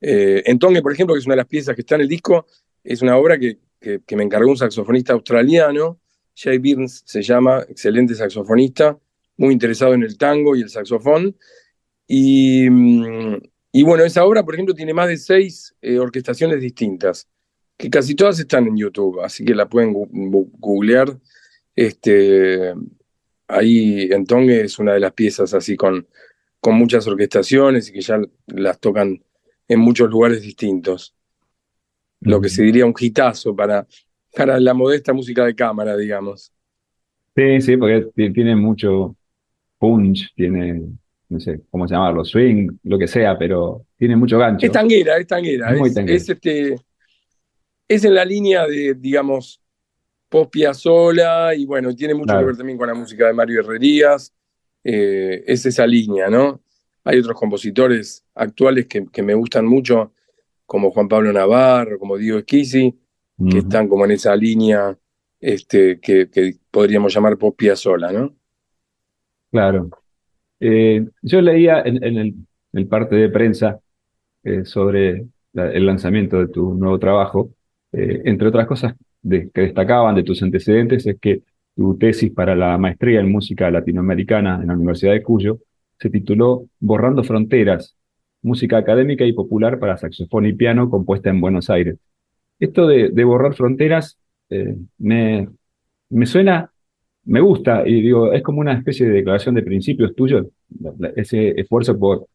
[0.00, 2.46] Eh, Entongue, por ejemplo, que es una de las piezas que está en el disco,
[2.82, 5.98] es una obra que, que- me encargó un saxofonista australiano,
[6.36, 8.98] Jay Burns se llama, excelente saxofonista,
[9.36, 11.36] muy interesado en el tango y el saxofón.
[12.06, 13.36] Y, mm,
[13.84, 17.28] bueno, esa obra, por ejemplo, tiene más de seis eh, orquestaciones distintas,
[17.76, 21.18] que casi todas están en YouTube, así que la pueden googlear.
[21.76, 22.72] Este,
[23.48, 26.06] ahí en Tongue es una de las piezas así con,
[26.60, 29.22] con muchas orquestaciones y que ya las tocan
[29.68, 31.14] en muchos lugares distintos.
[32.20, 33.86] Lo que se diría un hitazo para,
[34.34, 36.52] para la modesta música de cámara, digamos.
[37.36, 39.16] Sí, sí, porque ti- tiene mucho
[39.78, 40.82] punch, tiene,
[41.28, 44.66] no sé cómo llamarlo, swing, lo que sea, pero tiene mucho gancho.
[44.66, 45.72] Es tanguera, es tanguera.
[45.72, 46.16] Es muy Es, tanguera.
[46.16, 46.76] es, este,
[47.88, 49.60] es en la línea de, digamos,
[50.50, 52.40] Piazzolla y bueno, tiene mucho Claro.
[52.40, 54.32] que ver también con la música de Mario Herrerías.
[54.86, 56.60] eh, es esa línea, ¿no?
[57.04, 60.12] Hay otros compositores actuales que, que me gustan mucho,
[60.66, 62.94] como Juan Pablo Navarro, como Diego Esquisi,
[63.50, 64.96] que están como en esa línea
[65.40, 68.34] este, que, que podríamos llamar post Piazzolla, ¿no?
[69.50, 69.88] Claro.
[70.60, 72.36] Eh, yo leía en, en el, en
[72.72, 73.80] el parte de prensa
[74.42, 77.50] eh, sobre la- el lanzamiento de tu nuevo trabajo,
[77.92, 78.94] entre otras cosas
[79.28, 81.42] que destacaban de tus antecedentes, es que
[81.74, 85.58] tu tesis para la maestría en música latinoamericana en la Universidad de Cuyo
[85.98, 87.96] se tituló Borrando Fronteras,
[88.42, 91.98] música académica y popular para saxofón y piano compuesta en Buenos Aires.
[92.60, 94.18] Esto de, de borrar fronteras
[94.50, 95.48] eh, me,
[96.10, 96.70] me suena,
[97.24, 100.46] me gusta, y digo, es como una especie de declaración de principios tuyos,
[101.16, 102.26] ese esfuerzo por,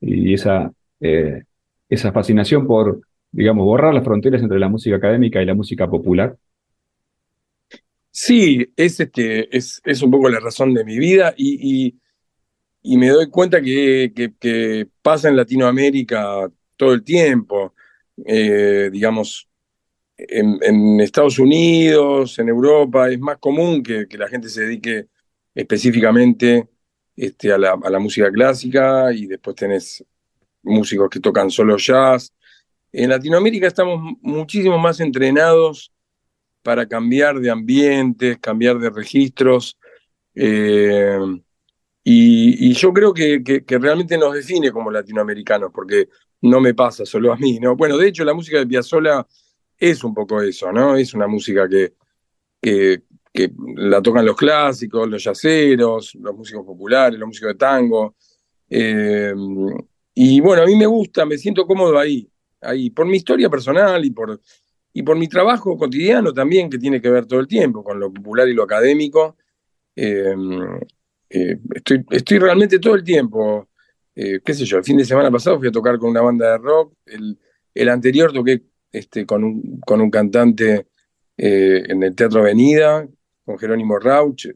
[0.00, 1.44] y esa, eh,
[1.88, 3.00] esa fascinación por,
[3.32, 6.36] digamos, borrar las fronteras entre la música académica y la música popular.
[8.10, 11.86] Sí, es, este, es, es un poco la razón de mi vida y,
[12.82, 17.74] y- me doy cuenta que, que- pasa en Latinoamérica todo el tiempo.
[18.26, 19.48] Eh, digamos,
[20.18, 25.08] en, en Estados Unidos, en Europa, es más común que, que la gente se dedique
[25.54, 26.68] específicamente
[27.16, 30.04] este, a la, a la música clásica y después tenés
[30.62, 32.32] músicos que tocan solo jazz.
[32.92, 35.92] En Latinoamérica estamos muchísimo más entrenados
[36.62, 39.78] para cambiar de ambientes, cambiar de registros.
[40.34, 41.18] eh,
[42.04, 46.08] y, yo creo que, realmente nos define como latinoamericanos, porque
[46.42, 47.76] no me pasa solo a mí, ¿no?
[47.76, 49.26] Bueno, de hecho, la música de Piazzolla
[49.78, 50.96] es un poco eso, ¿no?
[50.96, 51.94] Es una música que
[53.76, 58.16] la tocan los clásicos, los yaceros, los músicos populares, los músicos de tango.
[58.68, 59.34] Eh,
[60.14, 62.28] y bueno, a mí me gusta, me siento cómodo ahí,
[62.62, 64.40] ahí, por mi historia personal y por,
[64.92, 68.12] y por mi trabajo cotidiano también, que tiene que ver todo el tiempo con lo
[68.12, 69.36] popular y lo académico.
[69.94, 70.34] Eh,
[71.30, 73.68] eh, estoy, estoy realmente todo el tiempo,
[74.14, 76.52] eh, qué sé yo, el fin de semana pasado fui a tocar con una banda
[76.52, 77.38] de rock, el,
[77.74, 80.86] el anterior toqué este, con, un, con un cantante
[81.36, 83.08] eh, en el Teatro Avenida,
[83.44, 84.46] con Jerónimo Rauch.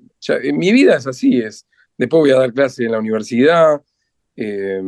[0.52, 1.66] Mi vida es así, es.
[1.96, 3.82] Después voy a dar clases en la universidad,
[4.36, 4.82] eh,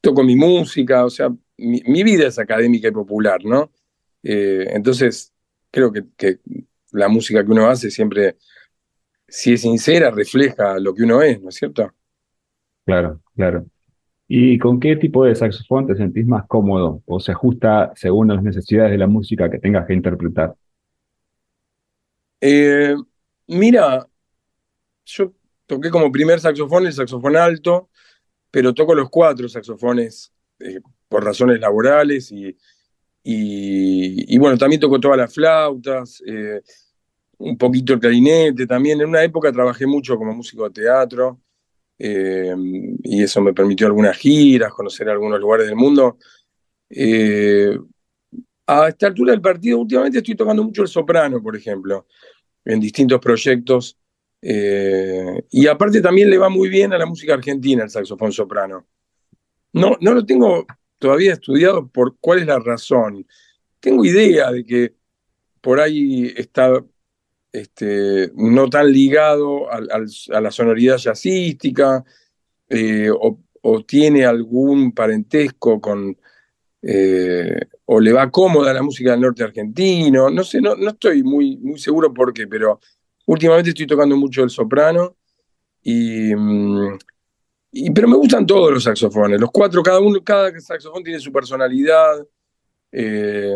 [0.00, 1.30] toco mi música, o sea,
[1.62, 3.70] mi, mi vida es académica y popular, ¿no?
[4.22, 5.32] Eh, entonces,
[5.70, 6.38] creo que, que
[6.92, 8.36] la música que uno hace siempre,
[9.26, 11.92] si es sincera, refleja lo que uno es, ¿no es cierto?
[12.84, 13.66] Claro, claro.
[14.28, 18.42] ¿Y con qué tipo de saxofón te sentís más cómodo o se ajusta según las
[18.42, 20.54] necesidades de la música que tengas que interpretar?
[22.40, 22.96] Eh,
[23.46, 24.06] mira,
[25.04, 25.32] yo
[25.66, 27.90] toqué como primer saxofón el saxofón alto,
[28.50, 30.80] pero toco los cuatro saxofones eh,
[31.12, 32.56] por razones laborales y,
[33.22, 36.62] y, bueno, también toco todas las flautas, eh,
[37.38, 39.00] un poquito el clarinete también.
[39.02, 41.38] En una época trabajé mucho como músico de teatro
[41.98, 42.54] eh,
[43.02, 46.16] y eso me permitió algunas giras, conocer algunos lugares del mundo.
[46.88, 47.78] Eh,
[48.66, 52.06] a esta altura del partido, últimamente estoy tocando mucho el soprano, por ejemplo,
[52.64, 53.98] en distintos proyectos.
[54.40, 58.86] Y aparte también le va muy bien a la música argentina el saxofón soprano.
[59.74, 60.66] No, no lo tengo
[61.02, 63.26] todavía estudiado por cuál es la razón.
[63.80, 64.94] Tengo idea de que
[65.60, 66.80] por ahí está
[67.50, 72.04] este, no tan ligado a la sonoridad jazzística
[72.68, 76.16] eh, o, tiene algún parentesco con,
[76.82, 81.24] eh, o le va cómoda la música del norte argentino, no sé, no, no estoy
[81.24, 82.80] muy, muy seguro por qué, pero
[83.26, 85.16] últimamente estoy tocando mucho el soprano
[85.82, 86.98] y, mm,
[87.72, 91.32] y- pero me gustan todos los saxofones, los cuatro, cada uno, cada saxofón tiene su
[91.32, 92.24] personalidad
[92.92, 93.54] eh,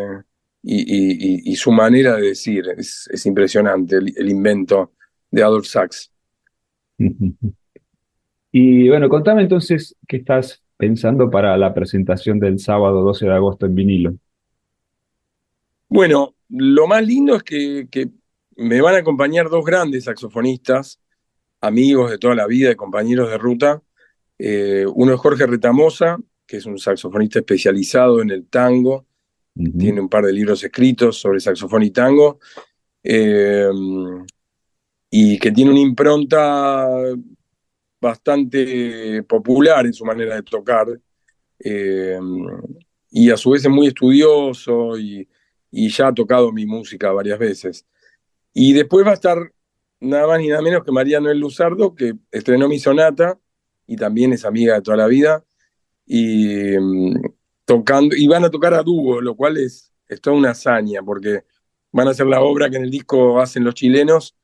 [0.63, 4.93] y, y- y- y su manera de decir, es, es impresionante el, el invento
[5.31, 6.11] de Adolf Sachs.
[8.53, 13.67] Y bueno, contame entonces qué estás pensando para la presentación del sábado 12 de agosto
[13.67, 14.15] en vinilo.
[15.89, 18.09] Bueno, lo más lindo es que, que
[18.57, 21.01] me van a acompañar dos grandes saxofonistas,
[21.61, 23.83] amigos de toda la vida y compañeros de ruta.
[24.39, 29.07] Eh, uno es Jorge Retamosa, que es un saxofonista especializado en el tango,
[29.79, 32.39] tiene un par de libros escritos sobre saxofón y tango,
[33.03, 33.71] eh,
[35.11, 36.87] y que tiene una impronta
[38.01, 40.87] bastante popular en su manera de tocar,
[41.59, 42.19] eh,
[43.11, 45.27] y a su vez es muy estudioso y,
[45.71, 47.87] y ya ha tocado mi música varias veces.
[48.53, 49.39] Y después va a estar
[50.01, 53.39] nada más ni nada menos que María Noel Luzardo, que estrenó mi sonata
[53.87, 55.45] y también es amiga de toda la vida,
[56.07, 57.21] y mm,
[57.65, 61.45] tocando, y van a tocar a dúo, lo cual es, es toda una hazaña, porque
[61.93, 64.37] van a hacer la obra que en el disco hacen los chilenos,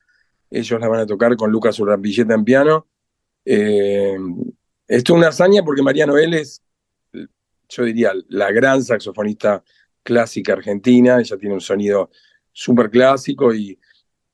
[0.49, 2.87] ellos la van a tocar con Lucas Urrampilleta en piano.
[3.43, 4.17] Eh,
[4.87, 6.61] esto es una hazaña porque María Noel es,
[7.69, 9.63] yo diría, la gran saxofonista
[10.03, 12.11] clásica argentina, ella tiene un sonido
[12.51, 13.79] súper clásico y,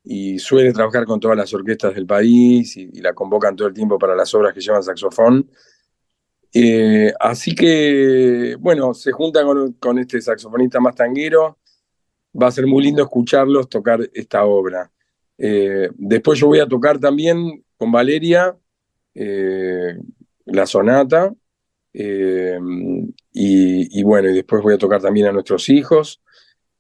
[0.04, 4.00] y suele trabajar con todas las orquestas del país y, la convocan todo el tiempo
[4.00, 5.50] para las obras que llevan saxofón.
[6.54, 11.58] Eh, así que, bueno, se junta con, este saxofonista más tanguero.
[12.40, 14.92] Va a ser muy lindo escucharlos tocar esta obra.
[15.38, 18.56] Eh, después yo voy a tocar también con Valeria
[19.14, 19.98] eh,
[20.46, 21.34] la sonata.
[21.94, 26.22] y, bueno, y después voy a tocar también a nuestros hijos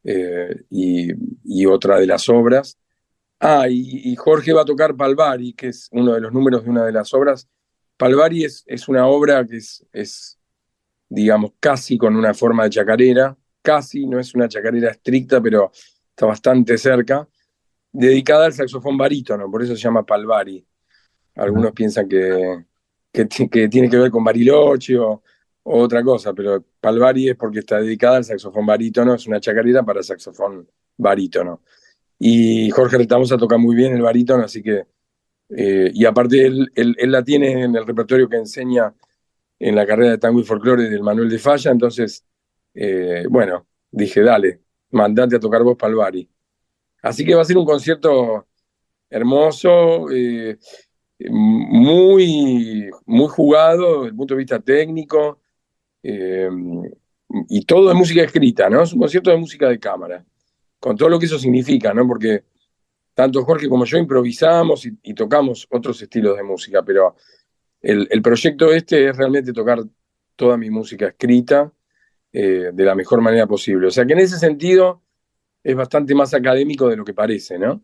[0.03, 2.78] y otra de las obras.
[3.40, 6.70] Ah, y, y Jorge va a tocar Palvari, que es uno de los números de
[6.70, 7.48] una de las obras.
[7.98, 10.40] Palvari es, es una obra que es, es,
[11.08, 15.72] digamos, casi con una forma de chacarera, casi, no es una chacarera estricta, pero
[16.10, 17.28] está bastante cerca,
[17.92, 20.66] dedicada al saxofón barítono, por eso se llama Palvari.
[21.36, 22.66] Algunos piensan que,
[23.12, 23.26] que
[23.70, 25.24] tiene que ver con Bariloche o,
[25.64, 29.84] o otra cosa, pero Palvari es porque está dedicada al saxofón barítono, es una chacarera
[29.84, 30.68] para saxofón
[30.98, 31.62] barítono.
[32.20, 34.84] Y Jorge Retamosa toca muy bien el barítono, así que,
[35.49, 38.93] eh, y aparte él, él- la tiene en el repertorio que enseña
[39.59, 42.26] en la carrera de tango y folclore del Manuel de Falla, entonces,
[42.74, 44.61] eh, bueno, dije, dale,
[44.91, 46.30] mandate a tocar vos Palvari.
[47.01, 48.47] Así que va a ser un concierto
[49.09, 50.57] hermoso, eh,
[51.30, 55.41] muy, muy jugado desde el punto de vista técnico,
[57.49, 58.84] y todo de música escrita, ¿no?
[58.84, 60.26] Es un concierto de música de cámara,
[60.80, 62.07] con todo lo que eso significa, ¿no?
[62.07, 62.43] Porque
[63.13, 67.15] tanto Jorge como yo improvisamos y, y tocamos otros estilos de música, pero
[67.82, 69.80] el, el proyecto este es realmente tocar
[70.36, 71.71] toda mi música escrita
[72.32, 73.88] eh, de la mejor manera posible.
[73.88, 75.01] O sea que en ese sentido
[75.63, 77.82] es bastante más académico de lo que parece, ¿no?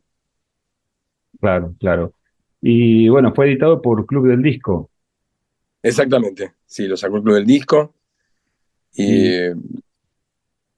[1.39, 2.13] Claro, claro.
[2.61, 4.89] Y bueno, fue editado por Club del Disco.
[5.83, 7.93] Exactamente, sí, lo sacó el Club del Disco.
[8.93, 9.49] Y,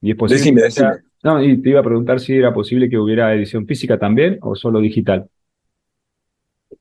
[0.02, 1.07] Y es posible Decime, decime.
[1.24, 4.56] No, y te iba a preguntar si era posible que hubiera edición física también o
[4.56, 5.30] solo digital.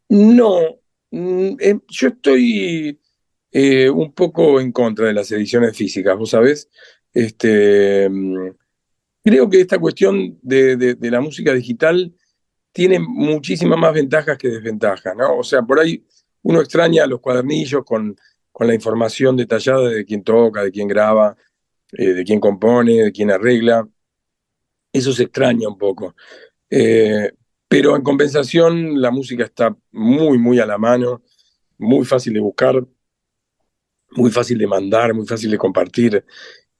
[0.09, 0.61] No,
[1.11, 3.01] mm, eh, yo estoy
[3.51, 6.68] eh, un poco en contra de las ediciones físicas, vos sabés.
[7.12, 8.51] Este, mm,
[9.24, 12.14] creo que esta cuestión de, la música digital
[12.72, 15.39] tiene muchísimas más ventajas que desventajas, ¿no?
[15.39, 16.05] O sea, por ahí
[16.43, 18.16] uno extraña los cuadernillos con,
[18.53, 21.37] con la información detallada de quién toca, de quién graba,
[21.93, 23.89] eh, de quién compone, de quién arregla.
[24.99, 26.15] Eso se extraña un poco.
[26.71, 27.33] Eh,
[27.69, 31.23] pero en compensación, la música está muy, muy a la mano,
[31.79, 32.85] muy fácil de buscar,
[34.13, 36.25] muy fácil de mandar, muy fácil de compartir.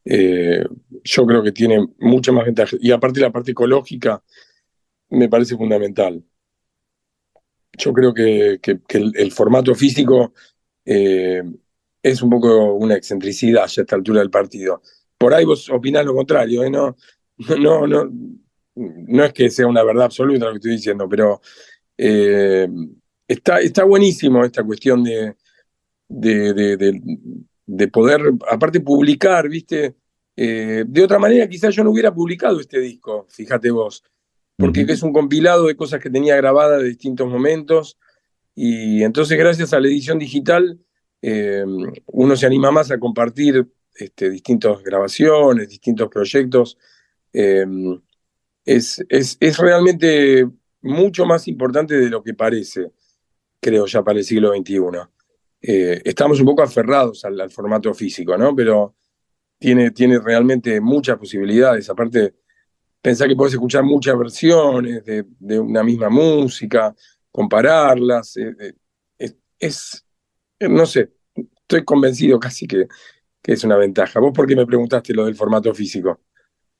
[0.05, 0.65] Eh,
[1.05, 2.79] yo creo que tiene muchas más ventajas.
[2.83, 4.23] Y aparte la parte ecológica
[5.11, 6.25] me parece fundamental.
[7.79, 8.81] Yo creo que, que-
[9.15, 10.33] el formato físico
[10.85, 11.43] eh,
[12.03, 14.83] es un poco una excentricidad ya a esta altura del partido.
[15.19, 16.71] Por ahí vos opinás lo contrario, ¿eh?
[16.71, 16.97] No,
[17.61, 18.11] no, no,
[18.75, 21.41] no es que sea una verdad absoluta lo que estoy diciendo, pero
[21.99, 22.69] eh,
[23.27, 25.35] está, está buenísimo esta cuestión de,
[26.09, 27.01] de, de- de-
[27.69, 29.97] de poder, aparte, publicar, ¿viste?
[30.37, 34.05] Eh, de otra manera, quizás yo no hubiera publicado este disco, fíjate vos,
[34.57, 37.99] porque es un compilado de cosas que tenía grabadas de distintos momentos,
[38.55, 40.79] y entonces, gracias a la edición digital,
[41.23, 41.65] eh,
[42.07, 43.67] uno se anima más a compartir
[43.97, 46.79] este, distintas grabaciones, distintos proyectos.
[47.33, 47.65] Eh,
[48.65, 50.49] es, es, es realmente
[50.83, 52.93] mucho más importante de lo que parece,
[53.61, 55.11] creo ya para el siglo XXI.
[55.63, 58.55] Eh, estamos un poco aferrados al, formato físico, ¿no?
[58.55, 58.97] Pero
[59.59, 61.91] tiene, tiene realmente muchas posibilidades.
[61.91, 62.37] Aparte,
[63.03, 66.95] pensar que podés escuchar muchas versiones de, una misma música,
[67.33, 68.37] compararlas.
[68.39, 68.73] eh, eh,
[69.19, 70.05] es, es-
[70.71, 71.13] no sé,
[71.63, 72.87] estoy convencido casi que,
[73.43, 74.21] que es una ventaja.
[74.21, 76.21] ¿Vos por qué me preguntaste lo del formato físico?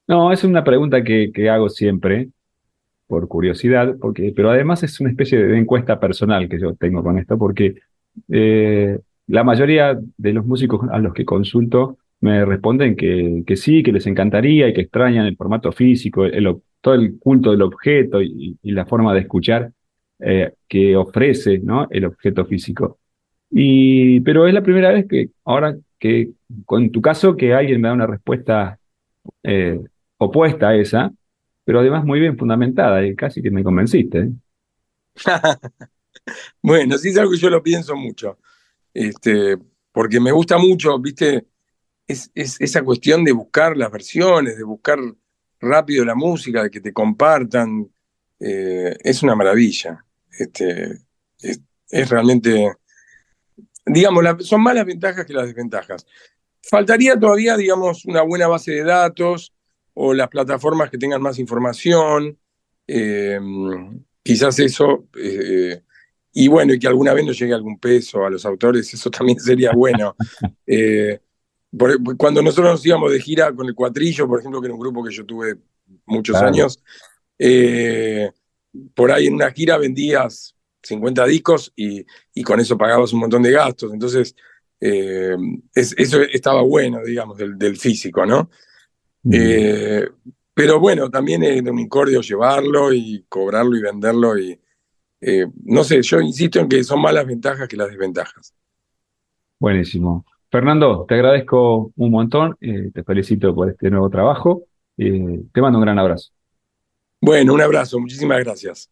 [0.09, 2.29] No, es una pregunta que, que hago siempre
[3.09, 7.19] por curiosidad, porque, pero además es una especie de encuesta personal que yo tengo con
[7.19, 7.77] esto, porque
[8.31, 8.99] eh,
[9.29, 13.93] la mayoría de los músicos a los que consulto me responden que, que sí, que
[13.93, 16.25] les encantaría y que extrañan el formato físico,
[16.81, 19.73] todo el culto del objeto y, y la forma de escuchar
[20.21, 21.89] eh, que ofrece, ¿no?
[21.91, 22.99] el objeto físico.
[23.51, 26.31] Y, pero es la primera vez que, ahora que,
[26.65, 28.79] con tu caso, que alguien me da una respuesta
[29.43, 29.81] eh,
[30.19, 31.13] opuesta a esa,
[31.65, 34.19] pero además muy bien fundamentada, y casi que me convenciste.
[34.19, 34.33] ¿eh?
[36.61, 38.39] Bueno, sí es algo que yo lo pienso mucho,
[38.93, 39.57] este,
[39.93, 41.47] porque me gusta mucho, viste,
[42.07, 44.99] es, es esa cuestión de buscar las versiones, de buscar
[45.61, 47.89] rápido la música, de que te compartan,
[48.41, 50.05] eh, es una maravilla.
[50.31, 50.99] Este,
[51.41, 52.73] es, realmente,
[53.85, 56.07] digamos, son más las ventajas que las desventajas.
[56.63, 59.53] Faltaría todavía, digamos, una buena base de datos
[59.99, 62.39] o las plataformas que tengan más información.
[62.87, 63.41] eh,
[64.23, 65.81] quizás eso, eh,
[66.33, 69.39] y bueno, y que alguna vez nos llegue algún peso a los autores, eso también
[69.41, 70.15] sería bueno.
[70.67, 71.19] Eh,
[71.77, 74.81] por- cuando nosotros nos íbamos de gira con el Cuatrillo, por ejemplo, que era un
[74.81, 75.57] grupo que yo tuve
[76.07, 76.49] muchos Claro.
[76.49, 76.83] años,
[78.95, 83.43] por ahí en una gira vendías 50 discos y, y con eso pagabas un montón
[83.43, 83.93] de gastos.
[83.93, 84.35] Entonces,
[84.81, 88.51] es- eso estaba bueno, digamos, del, del físico, ¿no?
[89.33, 90.09] Eh,
[90.55, 94.59] pero bueno, también es de un incordio llevarlo y cobrarlo y venderlo y
[95.21, 98.55] eh, no sé, yo insisto en que son más las ventajas que las desventajas.
[99.59, 100.25] Buenísimo.
[100.51, 104.65] Fernando, te agradezco un montón, eh, te felicito por este nuevo trabajo,
[104.97, 106.31] te mando un gran abrazo.
[107.21, 108.91] Bueno, un abrazo, muchísimas gracias.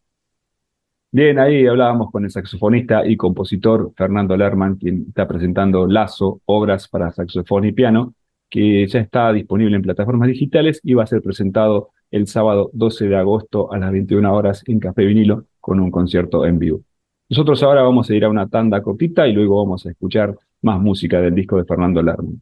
[1.11, 6.89] Bien, ahí hablábamos con el saxofonista y compositor Fernando Lerman, quien está presentando Lazo, obras
[6.89, 8.13] para saxofón y piano,
[8.55, 13.09] que ya está disponible en plataformas digitales y va a ser presentado el sábado 12
[13.09, 16.79] de agosto a las 21 horas en Café Vinilo con un concierto en vivo.
[17.29, 20.79] Nosotros ahora vamos a ir a una tanda cortita y luego vamos a escuchar más
[20.79, 22.41] música del disco de Fernando Lerman.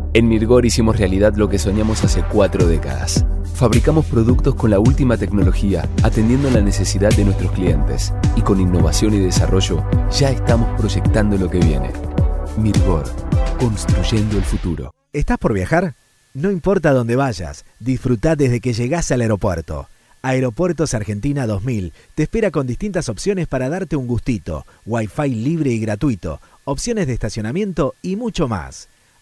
[0.13, 3.25] En Mirgor hicimos realidad lo que soñamos hace cuatro décadas.
[3.55, 8.13] Fabricamos productos con la última tecnología, atendiendo la necesidad de nuestros clientes.
[8.35, 9.81] Y con innovación y desarrollo,
[10.11, 11.91] ya estamos proyectando lo que viene.
[12.57, 13.05] Mirgor,
[13.57, 14.93] construyendo el futuro.
[15.13, 15.95] ¿Estás por viajar?
[16.33, 19.87] No importa dónde vayas, disfruta desde que llegás al aeropuerto.
[20.23, 25.79] Aeropuertos Argentina 2000 te espera con distintas opciones para darte un gustito, wifi libre y
[25.79, 28.89] gratuito, opciones de estacionamiento y mucho más.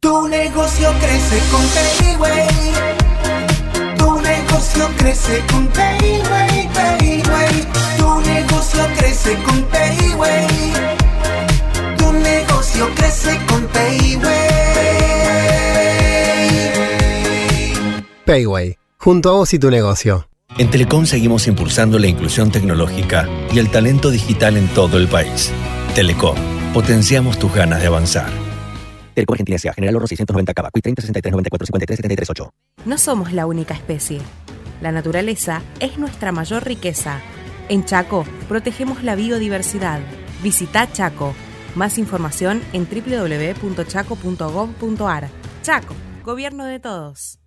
[0.00, 2.46] Tu negocio crece con Payway.
[3.98, 7.66] Tu negocio crece con Payway, Payway.
[7.98, 10.46] Tu negocio crece con Payway.
[11.96, 14.22] Tu negocio crece con Payway.
[18.24, 20.28] Payway, junto a vos y tu negocio.
[20.58, 25.50] En Telecom seguimos impulsando la inclusión tecnológica y el talento digital en todo el país.
[25.96, 26.36] Telecom,
[26.72, 28.47] potenciamos tus ganas de avanzar.
[29.18, 29.72] Telco Argentina S.A.
[29.72, 30.70] General Oro 690 Cava.
[30.70, 32.52] 30 63 94 53 73 8.
[32.84, 34.20] No somos la única especie.
[34.80, 37.20] La naturaleza es nuestra mayor riqueza.
[37.68, 39.98] En Chaco protegemos la biodiversidad.
[40.40, 41.34] Visita Chaco.
[41.74, 45.28] Más información en www.chaco.gov.ar.
[45.62, 47.40] Chaco, gobierno de todos.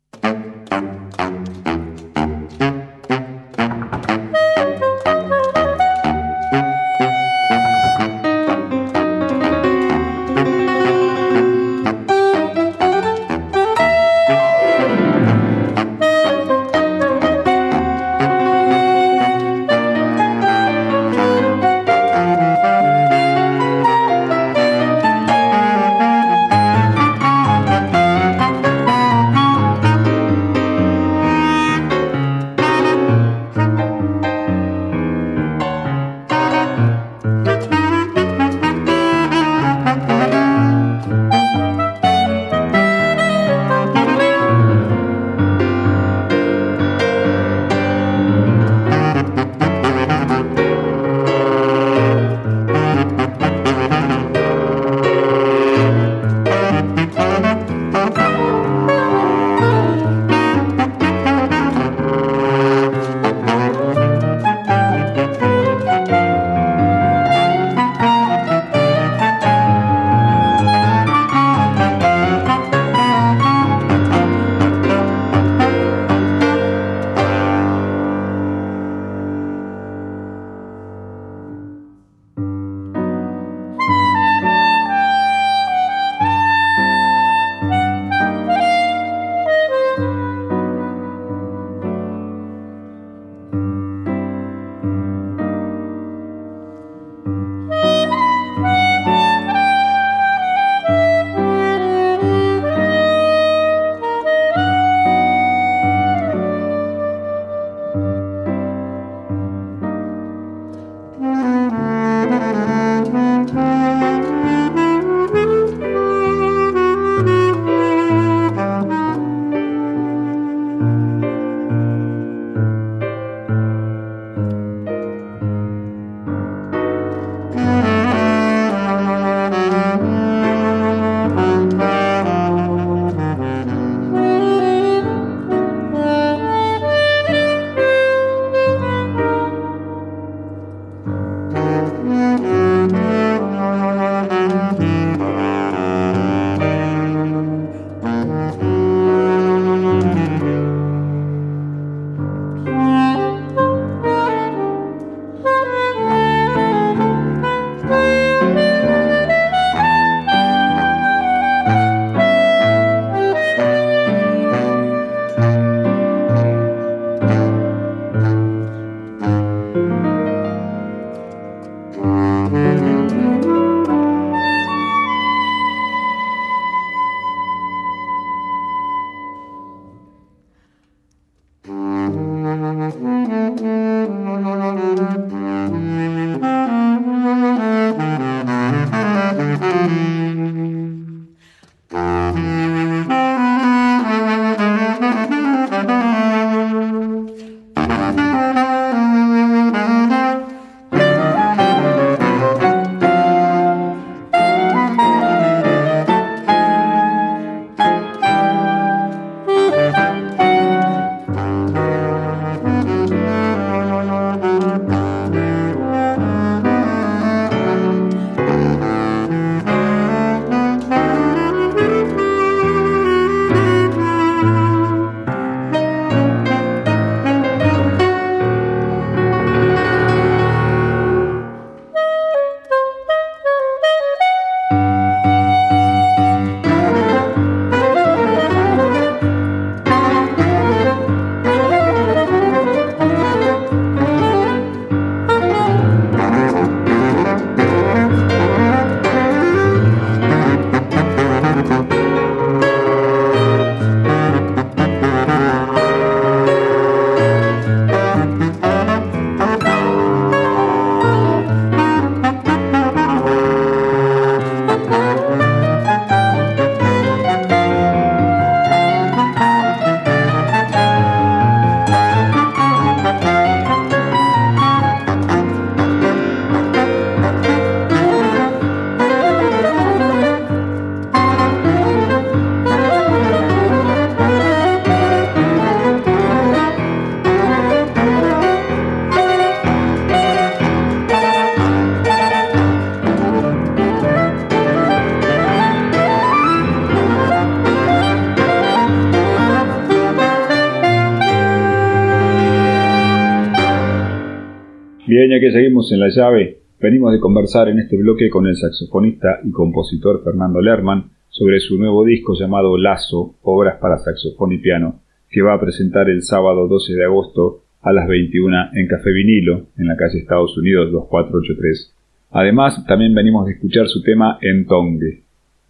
[305.90, 310.62] En la llave, venimos de conversar en este bloque con el saxofonista y compositor Fernando
[310.62, 315.60] Lerman sobre su nuevo disco llamado Lazo, Obras para Saxofón y Piano, que va a
[315.60, 320.20] presentar el sábado 12 de agosto a las 21 en Café Vinilo, en la calle
[320.20, 321.96] Estados Unidos 2483.
[322.32, 325.24] Además, también venimos de escuchar su tema Entongue.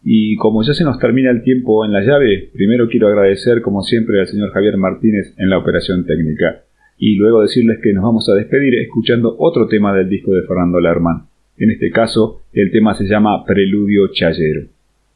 [0.04, 3.82] Y como ya se nos termina el tiempo en la llave, primero quiero agradecer como
[3.84, 6.64] siempre al señor Javier Martínez en la operación técnica
[7.02, 10.80] y luego decirles que nos vamos a despedir escuchando otro tema del disco de Fernando
[10.80, 11.24] Lerman.
[11.58, 14.68] En este caso, el tema se llama Preludio Chayero.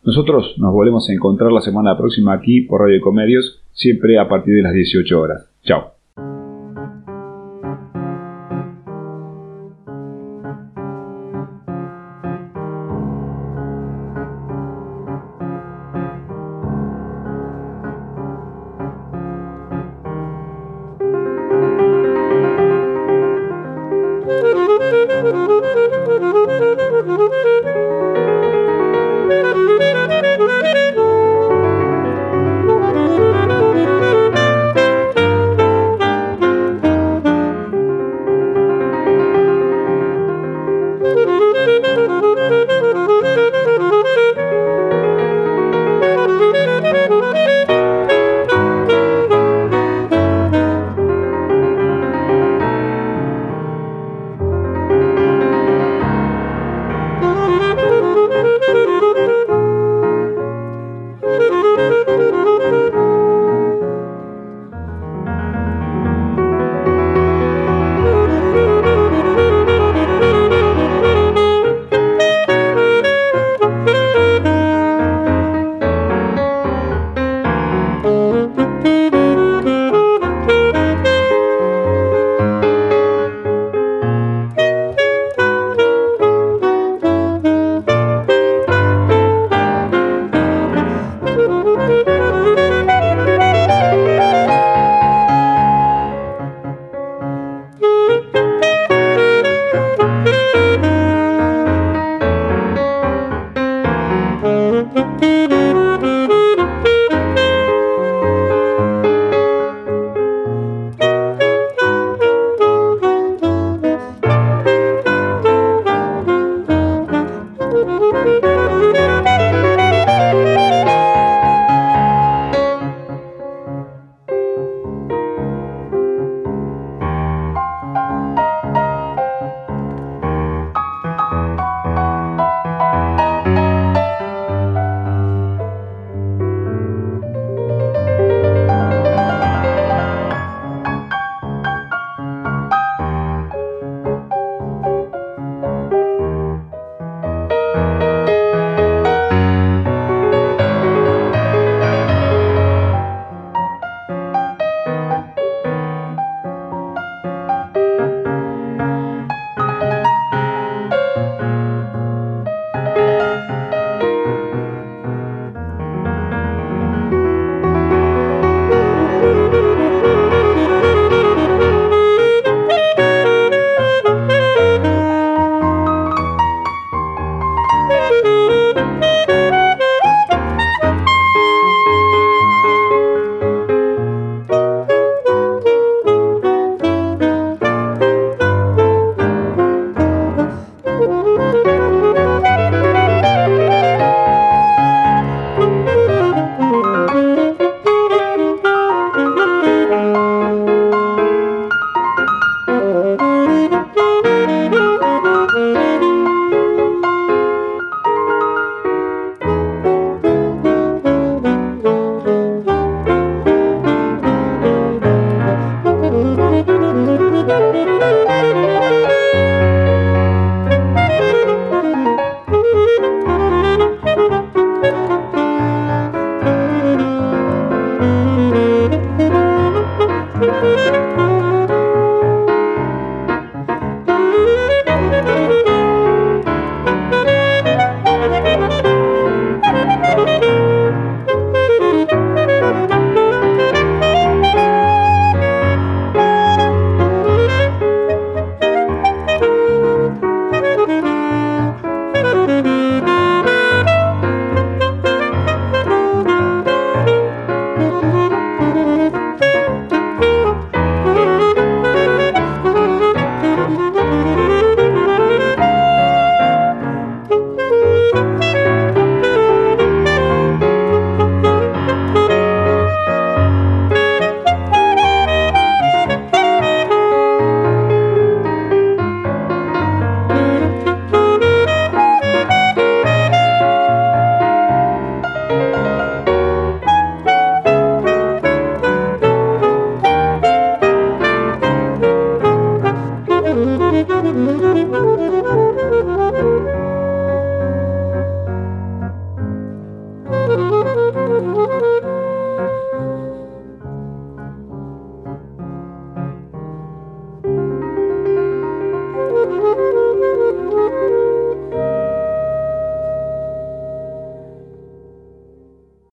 [0.04, 4.56] Nosotros nos volvemos a encontrar la semana próxima aquí por Radio Comedios, siempre a partir
[4.56, 5.48] de las 18 horas.
[5.64, 5.95] Chao.